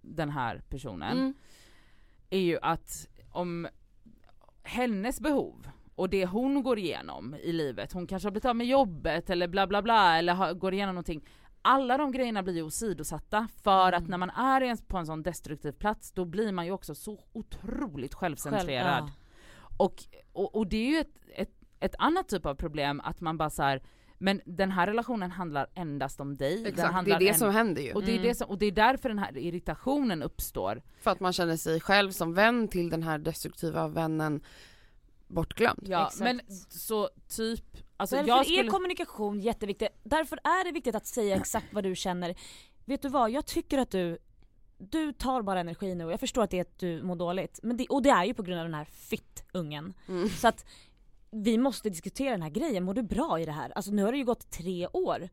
den 0.00 0.30
här 0.30 0.62
personen, 0.68 1.18
Mm. 1.18 1.34
är 2.30 2.38
ju 2.38 2.58
att 2.62 3.08
om 3.30 3.68
hennes 4.62 5.20
behov 5.20 5.68
och 5.94 6.08
det 6.10 6.26
hon 6.26 6.62
går 6.62 6.78
igenom 6.78 7.34
i 7.34 7.52
livet, 7.52 7.92
hon 7.92 8.06
kanske 8.06 8.26
har 8.26 8.30
blivit 8.30 8.44
av 8.44 8.56
med 8.56 8.66
jobbet 8.66 9.30
eller 9.30 9.48
bla 9.48 9.66
bla 9.66 9.82
bla 9.82 10.16
eller 10.18 10.34
har, 10.34 10.54
går 10.54 10.74
igenom 10.74 10.94
någonting. 10.94 11.24
Alla 11.62 11.96
de 11.98 12.12
grejerna 12.12 12.42
blir 12.42 12.54
ju 12.54 12.62
åsidosatta 12.62 13.48
för 13.62 13.92
att 13.92 14.08
när 14.08 14.18
man 14.18 14.30
är 14.30 14.86
på 14.86 14.96
en 14.98 15.06
sån 15.06 15.22
destruktiv 15.22 15.72
plats 15.72 16.12
då 16.12 16.24
blir 16.24 16.52
man 16.52 16.66
ju 16.66 16.72
också 16.72 16.94
så 16.94 17.24
otroligt 17.32 18.14
självcentrerad. 18.14 19.00
Själv, 19.02 19.10
Och, 19.76 20.04
och, 20.32 20.54
och 20.56 20.66
det 20.66 20.76
är 20.76 20.90
ju 20.90 20.98
ett, 20.98 21.16
ett, 21.34 21.52
ett 21.80 21.94
annat 21.98 22.28
typ 22.28 22.46
av 22.46 22.54
problem 22.54 23.00
att 23.04 23.20
man 23.20 23.38
bara 23.38 23.50
så 23.50 23.62
här, 23.62 23.82
men 24.22 24.40
den 24.44 24.70
här 24.70 24.86
relationen 24.86 25.30
handlar 25.30 25.66
endast 25.74 26.20
om 26.20 26.36
dig. 26.36 26.56
den 26.56 26.66
Exakt, 26.66 27.04
det 27.04 27.12
är 27.12 27.18
det 27.18 27.28
en- 27.28 27.34
som 27.38 27.50
händer 27.50 27.82
ju. 27.82 27.92
och 27.92 28.02
det, 28.02 28.10
är 28.12 28.16
Mm. 28.16 28.28
det 28.28 28.34
som, 28.34 28.48
och 28.50 28.58
det 28.58 28.66
är 28.66 28.72
därför 28.72 29.08
den 29.08 29.18
här 29.18 29.38
irritationen 29.38 30.22
uppstår. 30.22 30.82
För 31.00 31.10
att 31.10 31.20
man 31.20 31.32
känner 31.32 31.56
sig 31.56 31.80
själv 31.80 32.10
som 32.10 32.34
vän 32.34 32.68
till 32.68 32.90
den 32.90 33.02
här 33.02 33.18
destruktiva 33.18 33.88
vännen 33.88 34.40
bortglömd. 35.26 35.82
Ja, 35.88 36.06
Exakt. 36.06 36.20
men 36.20 36.40
så 36.68 37.10
typ, 37.28 37.64
alltså 37.96 38.16
Därför 38.16 38.28
jag 38.28 38.40
är 38.40 38.44
skulle... 38.44 38.70
kommunikation 38.70 39.40
jätteviktig. 39.40 39.88
Därför 40.02 40.36
är 40.44 40.64
det 40.64 40.72
viktigt 40.72 40.94
att 40.94 41.06
säga 41.06 41.36
exakt 41.36 41.66
vad 41.72 41.84
du 41.84 41.94
känner. 41.96 42.34
Vet 42.84 43.02
du 43.02 43.08
vad, 43.08 43.30
jag 43.30 43.46
tycker 43.46 43.78
att 43.78 43.90
du 43.90 44.18
du 44.82 45.12
tar 45.12 45.42
bara 45.42 45.60
energi 45.60 45.94
nu 45.94 46.04
och 46.04 46.12
jag 46.12 46.20
förstår 46.20 46.42
att 46.42 46.50
det 46.50 46.56
är 46.56 46.60
att 46.60 46.78
du 46.78 47.02
mår 47.02 47.16
dåligt. 47.16 47.60
Men 47.62 47.76
det, 47.76 47.86
och 47.86 48.02
det 48.02 48.10
är 48.10 48.24
ju 48.24 48.34
på 48.34 48.42
grund 48.42 48.60
av 48.60 48.64
den 48.66 48.74
här 48.74 48.84
fitt-ungen. 48.84 49.94
Mm. 50.08 50.28
Så 50.28 50.48
att 50.48 50.64
vi 51.30 51.58
måste 51.58 51.90
diskutera 51.90 52.30
den 52.30 52.42
här 52.42 52.50
grejen, 52.50 52.84
mår 52.84 52.94
du 52.94 53.02
bra 53.02 53.40
i 53.40 53.44
det 53.44 53.52
här? 53.52 53.70
Alltså 53.76 53.90
nu 53.90 54.02
har 54.04 54.12
det 54.12 54.18
ju 54.18 54.24
gått 54.24 54.50
tre 54.50 54.86
år. 54.92 55.28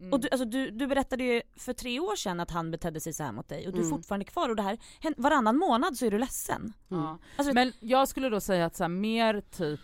Mm. 0.00 0.12
Och 0.12 0.20
du, 0.20 0.28
alltså, 0.30 0.44
du, 0.44 0.70
du 0.70 0.86
berättade 0.86 1.24
ju 1.24 1.42
för 1.56 1.72
tre 1.72 2.00
år 2.00 2.16
sedan 2.16 2.40
att 2.40 2.50
han 2.50 2.70
betedde 2.70 3.00
sig 3.00 3.12
så 3.12 3.22
här 3.22 3.32
mot 3.32 3.48
dig 3.48 3.66
och 3.66 3.72
du 3.72 3.78
är 3.78 3.82
Mm. 3.84 3.96
fortfarande 3.96 4.24
kvar 4.24 4.48
och 4.48 4.56
det 4.56 4.62
här, 4.62 4.78
varannan 5.16 5.56
månad 5.56 5.96
så 5.96 6.06
är 6.06 6.10
du 6.10 6.18
ledsen. 6.18 6.72
Ja. 6.88 7.18
Alltså, 7.36 7.54
Men 7.54 7.72
jag 7.80 8.08
skulle 8.08 8.28
då 8.28 8.40
säga 8.40 8.66
att 8.66 8.76
så 8.76 8.84
här, 8.84 8.88
mer 8.88 9.40
typ, 9.40 9.80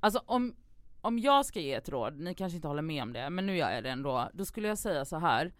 alltså 0.00 0.22
om, 0.26 0.56
om 1.00 1.18
jag 1.18 1.46
ska 1.46 1.60
ge 1.60 1.74
ett 1.74 1.88
råd, 1.88 2.18
ni 2.20 2.34
kanske 2.34 2.56
inte 2.56 2.68
håller 2.68 2.82
med 2.82 3.02
om 3.02 3.12
det, 3.12 3.30
men 3.30 3.46
nu 3.46 3.56
gör 3.56 3.70
jag 3.70 3.84
det 3.84 3.90
ändå. 3.90 4.30
Då 4.34 4.44
skulle 4.44 4.68
jag 4.68 4.78
säga 4.78 5.04
så 5.04 5.18
här. 5.18 5.52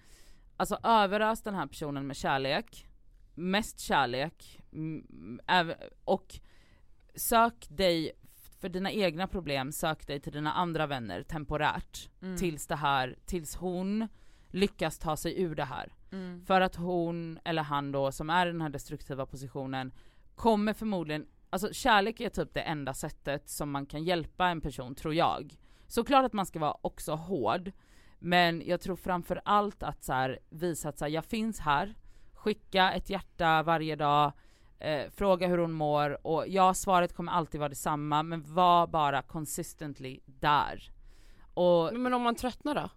alltså 0.56 0.78
överös 0.82 1.42
den 1.42 1.54
här 1.54 1.66
personen 1.66 2.06
med 2.06 2.16
kärlek, 2.16 2.87
mest 3.34 3.80
kärlek, 3.80 4.60
mm, 4.72 5.40
och 6.04 6.40
sök 7.14 7.66
dig, 7.68 8.12
för 8.58 8.68
dina 8.68 8.92
egna 8.92 9.26
problem, 9.26 9.72
sök 9.72 10.06
dig 10.06 10.20
till 10.20 10.32
dina 10.32 10.52
andra 10.52 10.86
vänner 10.86 11.22
temporärt. 11.22 12.08
mm, 12.22 12.36
Tills 12.36 12.66
det 12.66 12.76
här, 12.76 13.16
tills 13.26 13.56
hon 13.56 14.08
lyckas 14.48 14.98
ta 14.98 15.16
sig 15.16 15.42
ur 15.42 15.54
det 15.54 15.64
här. 15.64 15.92
mm, 16.12 16.44
För 16.46 16.60
att 16.60 16.76
hon, 16.76 17.38
eller 17.44 17.62
han 17.62 17.92
då, 17.92 18.12
som 18.12 18.30
är 18.30 18.46
i 18.46 18.52
den 18.52 18.60
här 18.60 18.68
destruktiva 18.68 19.26
positionen, 19.26 19.92
kommer 20.34 20.72
förmodligen, 20.72 21.26
alltså 21.50 21.72
kärlek 21.72 22.20
är 22.20 22.28
typ 22.28 22.54
det 22.54 22.60
enda 22.60 22.94
sättet 22.94 23.48
som 23.48 23.70
man 23.70 23.86
kan 23.86 24.04
hjälpa 24.04 24.48
en 24.48 24.60
person, 24.60 24.94
tror 24.94 25.14
jag. 25.14 25.56
Såklart 25.86 26.24
att 26.24 26.32
man 26.32 26.46
ska 26.46 26.58
vara 26.58 26.76
också 26.80 27.12
hård, 27.14 27.72
men 28.18 28.62
jag 28.66 28.80
tror 28.80 28.96
framför 28.96 29.40
allt 29.44 29.82
att 29.82 30.04
så 30.04 30.12
här, 30.12 30.38
visa 30.50 30.88
att 30.88 30.98
så 30.98 31.04
här, 31.04 31.12
jag 31.12 31.24
finns 31.24 31.60
här, 31.60 31.94
skicka 32.32 32.92
ett 32.92 33.10
hjärta 33.10 33.62
varje 33.62 33.96
dag, 33.96 34.32
eh, 34.78 35.11
fråga 35.11 35.47
hur 35.47 35.58
hon 35.58 35.73
mår 35.73 36.26
och 36.26 36.49
ja, 36.49 36.75
svaret 36.75 37.16
kommer 37.16 37.32
alltid 37.32 37.61
vara 37.61 37.68
detsamma, 37.68 38.23
men 38.23 38.54
var 38.54 38.87
bara 38.87 39.23
consistently 39.23 40.20
där. 40.26 40.92
Och 41.54 41.94
Men 41.94 42.14
om 42.14 42.23
man 42.23 42.35
tröttnar 42.35 42.75
då? 42.75 42.90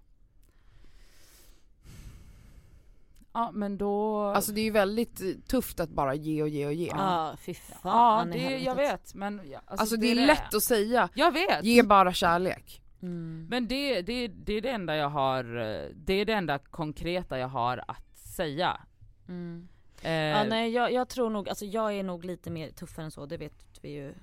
ja 3.34 3.52
men 3.52 3.78
då... 3.78 4.24
Alltså 4.24 4.52
det 4.52 4.62
är 4.62 4.64
ju 4.66 4.72
väldigt 4.72 5.22
eh, 5.22 5.28
tufft 5.48 5.80
att 5.80 5.90
bara 5.90 6.16
ge 6.16 6.42
och 6.44 6.50
ge 6.50 6.66
och 6.66 6.74
ge. 6.74 6.88
Ja, 6.88 7.36
fy 7.40 7.52
ja, 7.52 7.76
fan 7.82 8.34
i 8.34 8.50
det, 8.50 8.58
jag 8.58 8.76
vet 8.76 9.16
men... 9.16 9.42
ja, 9.52 9.60
Alltså, 9.66 9.96
det 9.96 10.12
är 10.12 10.16
lätt 10.16 10.54
att 10.54 10.64
säga, 10.64 11.10
Jag 11.14 11.32
vet! 11.32 11.64
ge 11.64 11.84
bara 11.84 12.14
kärlek. 12.14 12.82
Mm. 13.02 13.48
Men 13.50 13.68
det, 13.68 14.02
det, 14.02 14.28
det 14.28 14.54
är 14.54 14.62
det 14.62 14.70
enda 14.70 14.96
jag 14.96 15.10
har, 15.10 15.44
eh, 15.44 15.90
det 15.96 16.14
är 16.14 16.26
det 16.26 16.34
enda 16.34 16.58
konkreta 16.60 17.40
jag 17.40 17.48
har 17.48 17.84
att 17.88 18.18
säga. 18.18 18.82
Mm. 19.28 19.68
Eh, 20.04 20.12
Ja, 20.12 20.44
nej, 20.44 20.72
jag, 20.72 20.94
jag 20.94 21.10
tror 21.10 21.30
nog, 21.30 21.50
alltså 21.50 21.66
jag 21.66 21.94
är 21.94 22.04
nog 22.04 22.26
lite 22.26 22.50
mer 22.52 22.70
tuffare 22.70 23.06
än 23.06 23.12
så, 23.12 23.26
det 23.26 23.38
vet 23.38 23.54
vi 23.82 23.90
ju 23.90 24.14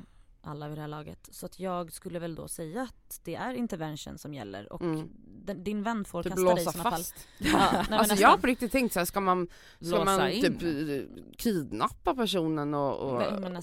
alla 0.49 0.69
vid 0.69 0.76
det 0.76 0.81
här 0.81 0.88
laget. 0.88 1.28
Så 1.33 1.47
att 1.47 1.61
jag 1.61 1.93
skulle 1.93 2.19
väl 2.19 2.35
då 2.35 2.49
säga 2.49 2.83
att 2.83 3.21
det 3.25 3.35
är 3.35 3.55
intervention 3.55 4.19
som 4.19 4.35
gäller 4.35 4.73
och 4.73 4.81
Mm. 4.83 5.09
den, 5.45 5.64
din 5.64 5.83
vän 5.83 6.05
får 6.05 6.23
Typ 6.23 6.33
kasta 6.33 6.45
dig 6.55 6.62
i 6.62 6.64
låsa 6.64 6.73
såna 6.73 6.83
fall. 6.85 6.93
fast. 6.93 7.14
Ja, 7.38 7.49
nej, 7.73 7.78
alltså 7.78 7.97
nästan. 7.99 8.19
jag 8.19 8.28
har 8.28 8.38
på 8.38 8.47
riktigt 8.47 8.73
tänkt 8.73 8.93
så 8.93 9.00
här, 9.00 9.05
ska 9.05 9.21
man, 9.21 9.49
ska 9.81 9.90
låsa 9.99 10.05
man 10.05 10.31
in. 10.31 10.43
typ 10.59 10.62
eh, 10.62 11.23
kidnappa 11.37 12.14
personen 12.14 12.75
och, 12.75 12.97
och 12.97 13.19
Men- 13.40 13.52
men 13.52 13.62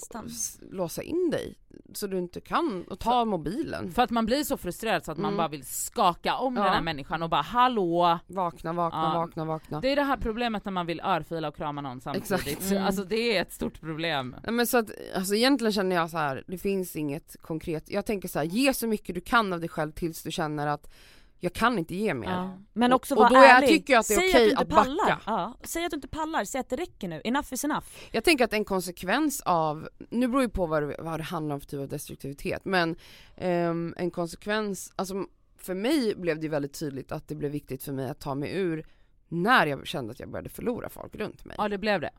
låsa 0.70 1.02
in 1.02 1.30
dig? 1.30 1.54
Så 1.94 2.06
du 2.06 2.18
inte 2.18 2.40
kan, 2.40 2.84
och 2.90 2.98
ta 2.98 3.24
mobilen. 3.24 3.92
För 3.92 4.02
att 4.02 4.10
man 4.10 4.26
blir 4.26 4.44
så 4.44 4.56
frustrerad 4.56 5.04
så 5.04 5.12
att 5.12 5.18
man 5.18 5.28
Mm. 5.28 5.36
bara 5.38 5.48
vill 5.48 5.66
skaka 5.66 6.36
om 6.36 6.56
Ja. 6.56 6.62
den 6.64 6.72
här 6.72 6.82
människan 6.82 7.22
och 7.22 7.30
bara 7.30 7.42
hallå! 7.42 8.18
Vakna, 8.26 8.72
vakna, 8.72 9.10
Ja. 9.14 9.20
vakna, 9.20 9.44
vakna. 9.44 9.80
Det 9.80 9.92
är 9.92 9.96
det 9.96 10.02
här 10.02 10.16
problemet 10.16 10.64
när 10.64 10.72
man 10.72 10.86
vill 10.86 11.00
örfila 11.00 11.48
och 11.48 11.56
krama 11.56 11.80
någon 11.80 12.00
samtidigt. 12.00 12.30
Exakt. 12.30 12.70
Mm. 12.70 12.84
Alltså 12.84 13.04
det 13.04 13.36
är 13.36 13.42
ett 13.42 13.52
stort 13.52 13.80
problem. 13.80 14.36
Men 14.50 14.66
så 14.66 14.78
att, 14.78 14.90
alltså 15.16 15.34
egentligen 15.34 15.72
känner 15.72 15.96
jag 15.96 16.10
så 16.10 16.16
här, 16.18 16.44
det 16.46 16.58
finns 16.58 16.75
inget 16.96 17.36
konkret, 17.42 17.90
jag 17.90 18.06
tänker 18.06 18.28
så 18.28 18.38
här, 18.38 18.46
ge 18.46 18.74
så 18.74 18.86
mycket 18.86 19.14
du 19.14 19.20
kan 19.20 19.52
av 19.52 19.60
dig 19.60 19.68
själv 19.68 19.92
tills 19.92 20.22
du 20.22 20.30
känner 20.30 20.66
att 20.66 20.90
jag 21.38 21.52
kan 21.52 21.78
inte 21.78 21.94
ge 21.94 22.14
mer. 22.14 22.28
Ja. 22.30 22.58
Men 22.72 22.92
Och- 22.92 22.96
också 22.96 23.14
och 23.14 23.18
vara 23.18 23.28
då 23.28 23.36
är- 23.36 23.48
ärlig. 23.56 23.68
tycker 23.68 23.92
jag 23.92 24.00
att 24.00 24.08
det 24.08 24.14
är 24.14 24.18
Säg 24.20 24.30
okej 24.30 24.54
att, 24.54 24.60
att 24.62 24.68
backa. 24.68 24.82
pallar. 24.84 25.22
Ja. 25.26 25.56
Säg 25.62 25.84
att 25.84 25.90
du 25.90 25.94
inte 25.94 26.08
pallar, 26.08 26.44
säg 26.44 26.60
att 26.60 26.68
det 26.68 26.76
räcker 26.76 27.08
nu. 27.08 27.20
Enough 27.24 27.54
is 27.54 27.64
enough. 27.64 27.86
Jag 28.12 28.24
tänker 28.24 28.44
att 28.44 28.52
en 28.52 28.64
konsekvens 28.64 29.40
av, 29.40 29.88
nu 30.10 30.28
beror 30.28 30.42
ju 30.42 30.48
på 30.48 30.66
vad 30.66 30.82
det, 30.82 30.96
vad 30.98 31.20
det 31.20 31.24
handlar 31.24 31.54
om 31.54 31.60
för 31.60 31.68
typ 31.68 31.80
av 31.80 31.88
destruktivitet, 31.88 32.64
men 32.64 32.96
ehm, 33.36 33.94
en 33.96 34.10
konsekvens, 34.10 34.92
alltså 34.96 35.26
för 35.58 35.74
mig 35.74 36.14
blev 36.16 36.40
det 36.40 36.48
väldigt 36.48 36.78
tydligt 36.78 37.12
att 37.12 37.28
det 37.28 37.34
blev 37.34 37.50
viktigt 37.50 37.82
för 37.82 37.92
mig 37.92 38.08
att 38.10 38.20
ta 38.20 38.34
mig 38.34 38.56
ur 38.56 38.86
när 39.28 39.66
jag 39.66 39.86
kände 39.86 40.10
att 40.12 40.20
jag 40.20 40.30
började 40.30 40.48
förlora 40.48 40.88
folk 40.88 41.14
runt 41.14 41.44
mig. 41.44 41.54
Ja 41.58 41.68
det 41.68 41.78
blev 41.78 42.00
det. 42.00 42.10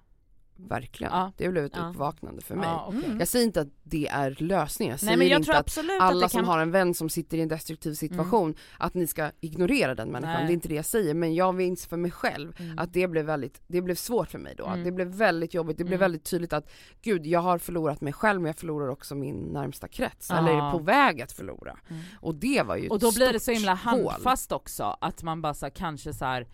Verkligen. 0.59 1.13
Ja. 1.13 1.31
Det 1.37 1.49
blev 1.49 1.65
ett 1.65 1.71
Ja. 1.75 1.89
uppvaknande 1.89 2.41
för 2.41 2.55
mig. 2.55 2.65
Ja, 2.65 2.85
okej. 2.87 3.05
Mm. 3.05 3.19
Jag 3.19 3.27
säger 3.27 3.45
inte 3.45 3.61
att 3.61 3.67
det 3.83 4.07
är 4.07 4.35
lösningen, 4.39 4.91
jag 4.91 4.99
säger 4.99 5.11
Nej 5.11 5.17
men 5.17 5.27
jag 5.27 5.39
inte 5.39 5.45
tror 5.45 5.55
att 5.55 5.59
absolut 5.61 6.01
alla 6.01 6.25
att 6.25 6.31
som 6.31 6.41
kan... 6.41 6.49
har 6.49 6.59
en 6.59 6.71
vän 6.71 6.93
som 6.93 7.09
sitter 7.09 7.37
i 7.37 7.41
en 7.41 7.47
destruktiv 7.47 7.93
situation, 7.93 8.55
att 8.79 8.93
ni 8.93 9.07
ska 9.07 9.31
ignorera 9.39 9.95
den 9.95 10.09
människan, 10.11 10.33
Nej. 10.33 10.45
det 10.45 10.51
är 10.51 10.53
inte 10.53 10.67
det 10.67 10.75
jag 10.75 10.85
säger 10.85 11.13
men 11.13 11.35
jag 11.35 11.55
minns 11.55 11.85
för 11.85 11.97
mig 11.97 12.11
själv 12.11 12.53
Mm. 12.59 12.79
att 12.79 12.93
det 12.93 13.07
blev 13.07 13.25
väldigt, 13.25 13.61
det 13.67 13.81
blev 13.81 13.95
svårt 13.95 14.29
för 14.31 14.39
mig 14.39 14.55
då, 14.57 14.65
Mm. 14.65 14.83
det 14.83 14.91
blev 14.91 15.07
väldigt 15.07 15.53
jobbigt, 15.53 15.77
det 15.77 15.83
blev 15.83 15.93
Mm. 15.97 15.99
väldigt 16.05 16.23
tydligt 16.23 16.53
att 16.53 16.71
gud 17.01 17.25
jag 17.25 17.39
har 17.39 17.57
förlorat 17.57 18.01
mig 18.01 18.13
själv 18.13 18.41
men 18.41 18.47
jag 18.49 18.57
förlorar 18.57 18.87
också 18.87 19.15
min 19.15 19.35
närmsta 19.35 19.87
krets, 19.87 20.31
eller 20.31 20.51
är 20.51 20.71
på 20.71 20.79
väg 20.79 21.21
att 21.21 21.31
förlora. 21.31 21.77
Mm. 21.89 22.01
Och 22.19 22.35
det 22.35 22.63
var 22.65 22.75
ju 22.75 22.87
Och 22.89 22.95
ett 22.95 23.01
då 23.01 23.11
blir 23.11 23.33
det 23.33 23.39
så 23.39 23.51
himla 23.51 23.73
hål. 23.75 24.09
handfast 24.09 24.51
också, 24.51 24.97
att 25.01 25.23
man 25.23 25.41
bara 25.41 25.53
så 25.53 25.65
här, 25.65 25.71
kanske 25.71 26.13
så 26.13 26.25
här 26.25 26.47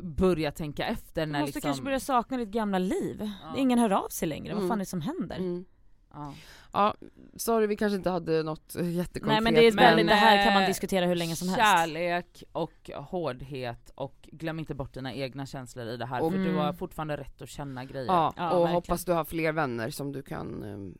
börja 0.00 0.52
tänka 0.52 0.84
efter 0.86 1.26
Du 1.26 1.32
när 1.32 1.40
måste 1.40 1.46
liksom... 1.56 1.68
kanske 1.68 1.84
börja 1.84 2.00
sakna 2.00 2.36
ditt 2.36 2.48
gamla 2.48 2.78
liv. 2.78 3.30
Ja. 3.42 3.56
Ingen 3.56 3.78
hör 3.78 3.90
av 3.90 4.08
sig 4.08 4.28
längre, 4.28 4.54
vad 4.54 4.62
Mm. 4.62 4.68
fan 4.68 4.78
är 4.78 4.84
det 4.84 4.86
som 4.86 5.00
händer? 5.00 5.36
Mm. 5.36 5.64
Ja. 6.14 6.34
Ja, 6.72 6.94
sorry 7.36 7.66
vi 7.66 7.76
kanske 7.76 7.96
inte 7.96 8.10
hade 8.10 8.42
något 8.42 8.74
jättekonkret. 8.74 9.26
Nej 9.26 9.40
men 9.40 9.54
det 9.54 9.66
är 9.66 9.72
men, 9.72 9.84
väldigt, 9.84 10.06
det 10.08 10.14
här 10.14 10.44
kan 10.44 10.54
man 10.54 10.64
diskutera 10.66 11.06
hur 11.06 11.14
länge 11.14 11.36
som 11.36 11.48
helst. 11.48 11.60
Kärlek 11.62 12.44
och 12.52 12.90
hårdhet 12.94 13.90
och 13.94 14.28
glöm 14.32 14.58
inte 14.58 14.74
bort 14.74 14.94
dina 14.94 15.14
egna 15.14 15.46
känslor 15.46 15.86
i 15.86 15.96
det 15.96 16.06
här 16.06 16.22
Och- 16.22 16.32
för 16.32 16.38
du 16.38 16.44
Mm. 16.48 16.58
har 16.58 16.72
fortfarande 16.72 17.16
rätt 17.16 17.42
att 17.42 17.48
känna 17.48 17.84
grejer. 17.84 18.06
Ja, 18.06 18.32
Ja, 18.36 18.50
och 18.50 18.60
verkligen. 18.60 18.74
hoppas 18.74 19.04
du 19.04 19.12
har 19.12 19.24
fler 19.24 19.52
vänner 19.52 19.90
som 19.90 20.12
du 20.12 20.22
kan 20.22 20.62
um, 20.64 20.98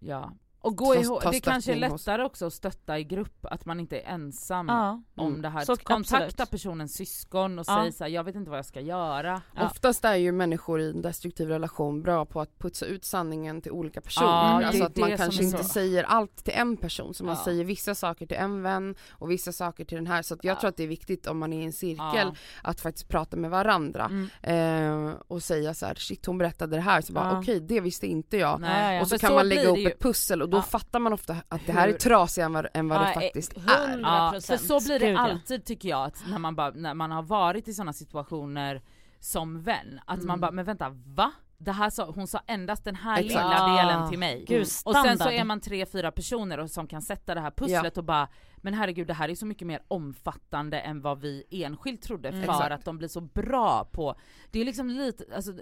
Ja. 0.00 0.32
Och 0.64 0.76
gå 0.76 0.94
ta 1.20 1.30
det 1.30 1.40
kanske 1.40 1.72
är 1.72 1.76
lättare 1.76 2.22
också 2.24 2.46
att 2.46 2.52
stötta 2.52 2.98
i 2.98 3.04
grupp, 3.04 3.46
att 3.46 3.64
man 3.64 3.80
inte 3.80 3.98
är 4.00 4.12
ensam 4.14 4.68
Ja. 4.68 5.02
om 5.14 5.28
Mm. 5.28 5.42
det 5.42 5.48
här. 5.48 5.64
Så- 5.64 5.76
Kontakta 5.76 6.16
absolut. 6.26 6.50
personens 6.50 6.94
syskon 6.94 7.58
och 7.58 7.64
Ja. 7.68 7.80
säg 7.82 7.92
såhär, 7.92 8.10
jag 8.10 8.24
vet 8.24 8.34
inte 8.34 8.50
vad 8.50 8.58
jag 8.58 8.66
ska 8.66 8.80
göra. 8.80 9.42
Ja. 9.56 9.66
Oftast 9.66 10.04
är 10.04 10.14
ju 10.14 10.32
människor 10.32 10.80
i 10.80 10.90
en 10.90 11.02
destruktiv 11.02 11.48
relation 11.48 12.02
bra 12.02 12.24
på 12.24 12.40
att 12.40 12.58
putsa 12.58 12.86
ut 12.86 13.04
sanningen 13.04 13.62
till 13.62 13.72
olika 13.72 14.00
personer. 14.00 14.26
Ja, 14.60 14.64
alltså 14.66 14.84
att 14.84 14.96
man 14.96 15.16
kanske 15.16 15.42
inte 15.44 15.62
så. 15.62 15.68
säger 15.68 16.04
allt 16.04 16.44
till 16.44 16.54
en 16.56 16.76
person, 16.76 17.14
så 17.14 17.24
man 17.24 17.34
Ja. 17.38 17.44
säger 17.44 17.64
vissa 17.64 17.94
saker 17.94 18.26
till 18.26 18.36
en 18.36 18.62
vän 18.62 18.94
och 19.10 19.30
vissa 19.30 19.52
saker 19.52 19.84
till 19.84 19.96
den 19.96 20.06
här. 20.06 20.22
Så 20.22 20.34
att 20.34 20.44
jag 20.44 20.56
Ja. 20.56 20.60
tror 20.60 20.68
att 20.68 20.76
det 20.76 20.82
är 20.82 20.88
viktigt 20.88 21.26
om 21.26 21.38
man 21.38 21.52
är 21.52 21.62
i 21.62 21.64
en 21.64 21.72
cirkel 21.72 22.04
Ja. 22.14 22.34
att 22.62 22.80
faktiskt 22.80 23.08
prata 23.08 23.36
med 23.36 23.50
varandra 23.50 24.10
Mm. 24.10 25.08
eh, 25.08 25.14
och 25.28 25.42
säga 25.42 25.74
så 25.74 25.86
här: 25.86 25.94
shit 25.94 26.26
hon 26.26 26.38
berättade 26.38 26.76
det 26.76 26.82
här, 26.82 27.00
så 27.00 27.12
bara 27.12 27.28
Ja. 27.32 27.40
okej 27.40 27.60
det 27.60 27.80
visste 27.80 28.06
inte 28.06 28.36
jag. 28.36 28.60
Nej. 28.60 29.00
Och 29.00 29.08
så 29.08 29.18
För 29.18 29.26
kan 29.26 29.34
man 29.34 29.48
lägga 29.48 29.76
ju. 29.76 29.88
ett 29.88 29.98
pussel 30.00 30.42
och 30.42 30.48
då 30.54 30.58
Ja. 30.58 30.62
fattar 30.62 30.98
man 30.98 31.12
ofta 31.12 31.36
att 31.48 31.66
det 31.66 31.72
här 31.72 31.88
är 31.88 31.92
trasigare 31.92 32.46
än 32.46 32.52
vad, 32.54 32.66
än 32.74 32.88
vad 32.88 32.98
Ja, 32.98 33.02
det 33.02 33.08
eh, 33.10 33.14
faktiskt 33.14 33.52
är. 33.56 33.60
hundra- 33.60 34.00
Ja, 34.08 34.32
100%. 34.34 34.46
för 34.46 34.56
så 34.80 34.80
blir 34.88 34.98
det 34.98 35.10
ja. 35.10 35.18
alltid 35.20 35.64
tycker 35.64 35.88
jag, 35.88 36.04
att 36.04 36.24
när 36.28 36.38
man, 36.38 36.56
bara, 36.56 36.70
när 36.70 36.94
man 36.94 37.10
har 37.10 37.22
varit 37.22 37.68
i 37.68 37.74
sådana 37.74 37.92
situationer 37.92 38.82
som 39.20 39.62
vän, 39.62 40.00
att 40.06 40.18
man 40.18 40.24
Mm. 40.28 40.40
bara, 40.40 40.50
men 40.50 40.64
vänta 40.64 40.88
va? 41.06 41.32
Det 41.58 41.72
här 41.72 41.90
sa, 41.90 42.10
hon 42.14 42.26
sa 42.26 42.40
endast 42.46 42.84
den 42.84 42.94
här 42.94 43.18
Exakt. 43.20 43.28
lilla 43.30 43.52
Ja. 43.68 43.82
delen 43.82 44.10
till 44.10 44.18
mig. 44.18 44.44
Gud, 44.48 44.60
Och 44.84 44.94
sen 44.96 45.18
så 45.18 45.30
är 45.30 45.44
man 45.44 45.60
tre, 45.60 45.86
fyra 45.86 46.10
personer 46.12 46.58
och 46.60 46.70
som 46.70 46.86
kan 46.86 47.02
sätta 47.02 47.34
det 47.34 47.40
här 47.40 47.50
pusslet 47.50 47.98
och 47.98 48.04
bara 48.04 48.28
Men 48.56 48.74
herregud 48.74 49.06
det 49.06 49.14
här 49.14 49.28
är 49.28 49.34
så 49.34 49.46
mycket 49.46 49.66
mer 49.66 49.80
omfattande 49.88 50.80
än 50.80 51.00
vad 51.00 51.20
vi 51.20 51.44
enskilt 51.50 52.02
trodde 52.02 52.28
Mm. 52.28 52.44
för 52.44 52.52
Exakt. 52.52 52.72
att 52.72 52.84
de 52.84 52.98
blir 52.98 53.08
så 53.08 53.20
bra 53.20 53.84
på 53.92 54.14
Det 54.50 54.60
är 54.60 54.64
liksom 54.64 54.88
lite, 54.88 55.24
alltså 55.36 55.52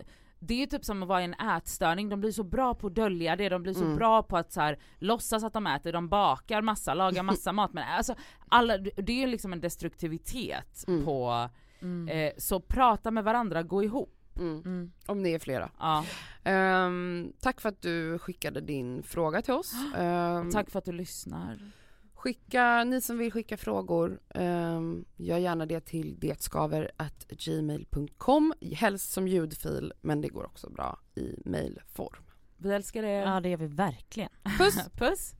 det 0.44 0.54
är 0.54 0.58
ju 0.58 0.66
typ 0.66 0.84
som 0.84 1.02
att 1.02 1.08
vara 1.08 1.20
i 1.20 1.24
en 1.24 1.34
ätstörning, 1.34 2.08
de 2.08 2.20
blir 2.20 2.30
så 2.30 2.42
bra 2.44 2.74
på 2.74 2.86
att 2.86 2.94
dölja 2.94 3.36
det, 3.36 3.48
de 3.48 3.62
blir 3.62 3.74
så 3.74 3.84
Mm. 3.84 3.96
bra 3.96 4.22
på 4.22 4.36
att 4.36 4.52
så 4.52 4.60
här, 4.60 4.78
låtsas 4.98 5.44
att 5.44 5.52
de 5.52 5.66
äter, 5.66 5.92
de 5.92 6.08
bakar 6.08 6.62
massa, 6.62 6.94
lagar 6.94 7.22
massa 7.22 7.52
mat 7.52 7.72
men 7.72 7.84
alltså 7.88 8.14
alla, 8.48 8.78
det 8.78 9.12
är 9.12 9.20
ju 9.20 9.26
liksom 9.26 9.52
en 9.52 9.60
destruktivitet 9.60 10.84
Mm. 10.88 11.04
på, 11.04 11.48
Mm. 11.80 12.08
eh, 12.08 12.32
så 12.38 12.60
prata 12.60 13.10
med 13.10 13.24
varandra, 13.24 13.62
gå 13.62 13.84
ihop. 13.84 14.18
Mm. 14.38 14.62
Mm. 14.64 14.92
Om 15.06 15.22
det 15.22 15.34
är 15.34 15.38
flera. 15.38 15.70
Ja. 15.78 16.04
Ehm, 16.44 17.32
tack 17.40 17.60
för 17.60 17.68
att 17.68 17.82
du 17.82 18.18
skickade 18.18 18.60
din 18.60 19.02
fråga 19.02 19.42
till 19.42 19.54
oss. 19.54 19.72
Ehm, 19.96 20.50
Tack 20.50 20.70
för 20.70 20.78
att 20.78 20.84
du 20.84 20.92
lyssnar. 20.92 21.58
Skicka, 22.22 22.84
ni 22.84 23.00
som 23.00 23.18
vill 23.18 23.32
skicka 23.32 23.56
frågor, 23.56 24.20
um, 24.34 25.04
gör 25.16 25.38
gärna 25.38 25.66
det 25.66 25.80
till 25.80 26.20
detskaver.gmail.com, 26.20 28.54
helst 28.72 29.12
som 29.12 29.28
ljudfil 29.28 29.92
men 30.00 30.20
det 30.20 30.28
går 30.28 30.46
också 30.46 30.70
bra 30.70 30.98
i 31.14 31.42
mailform. 31.44 32.22
Vi 32.56 32.72
älskar 32.72 33.02
er. 33.02 33.22
Ja 33.22 33.40
det 33.40 33.48
gör 33.48 33.56
vi 33.56 33.66
verkligen. 33.66 34.30
Puss! 34.58 34.88
Puss! 34.98 35.34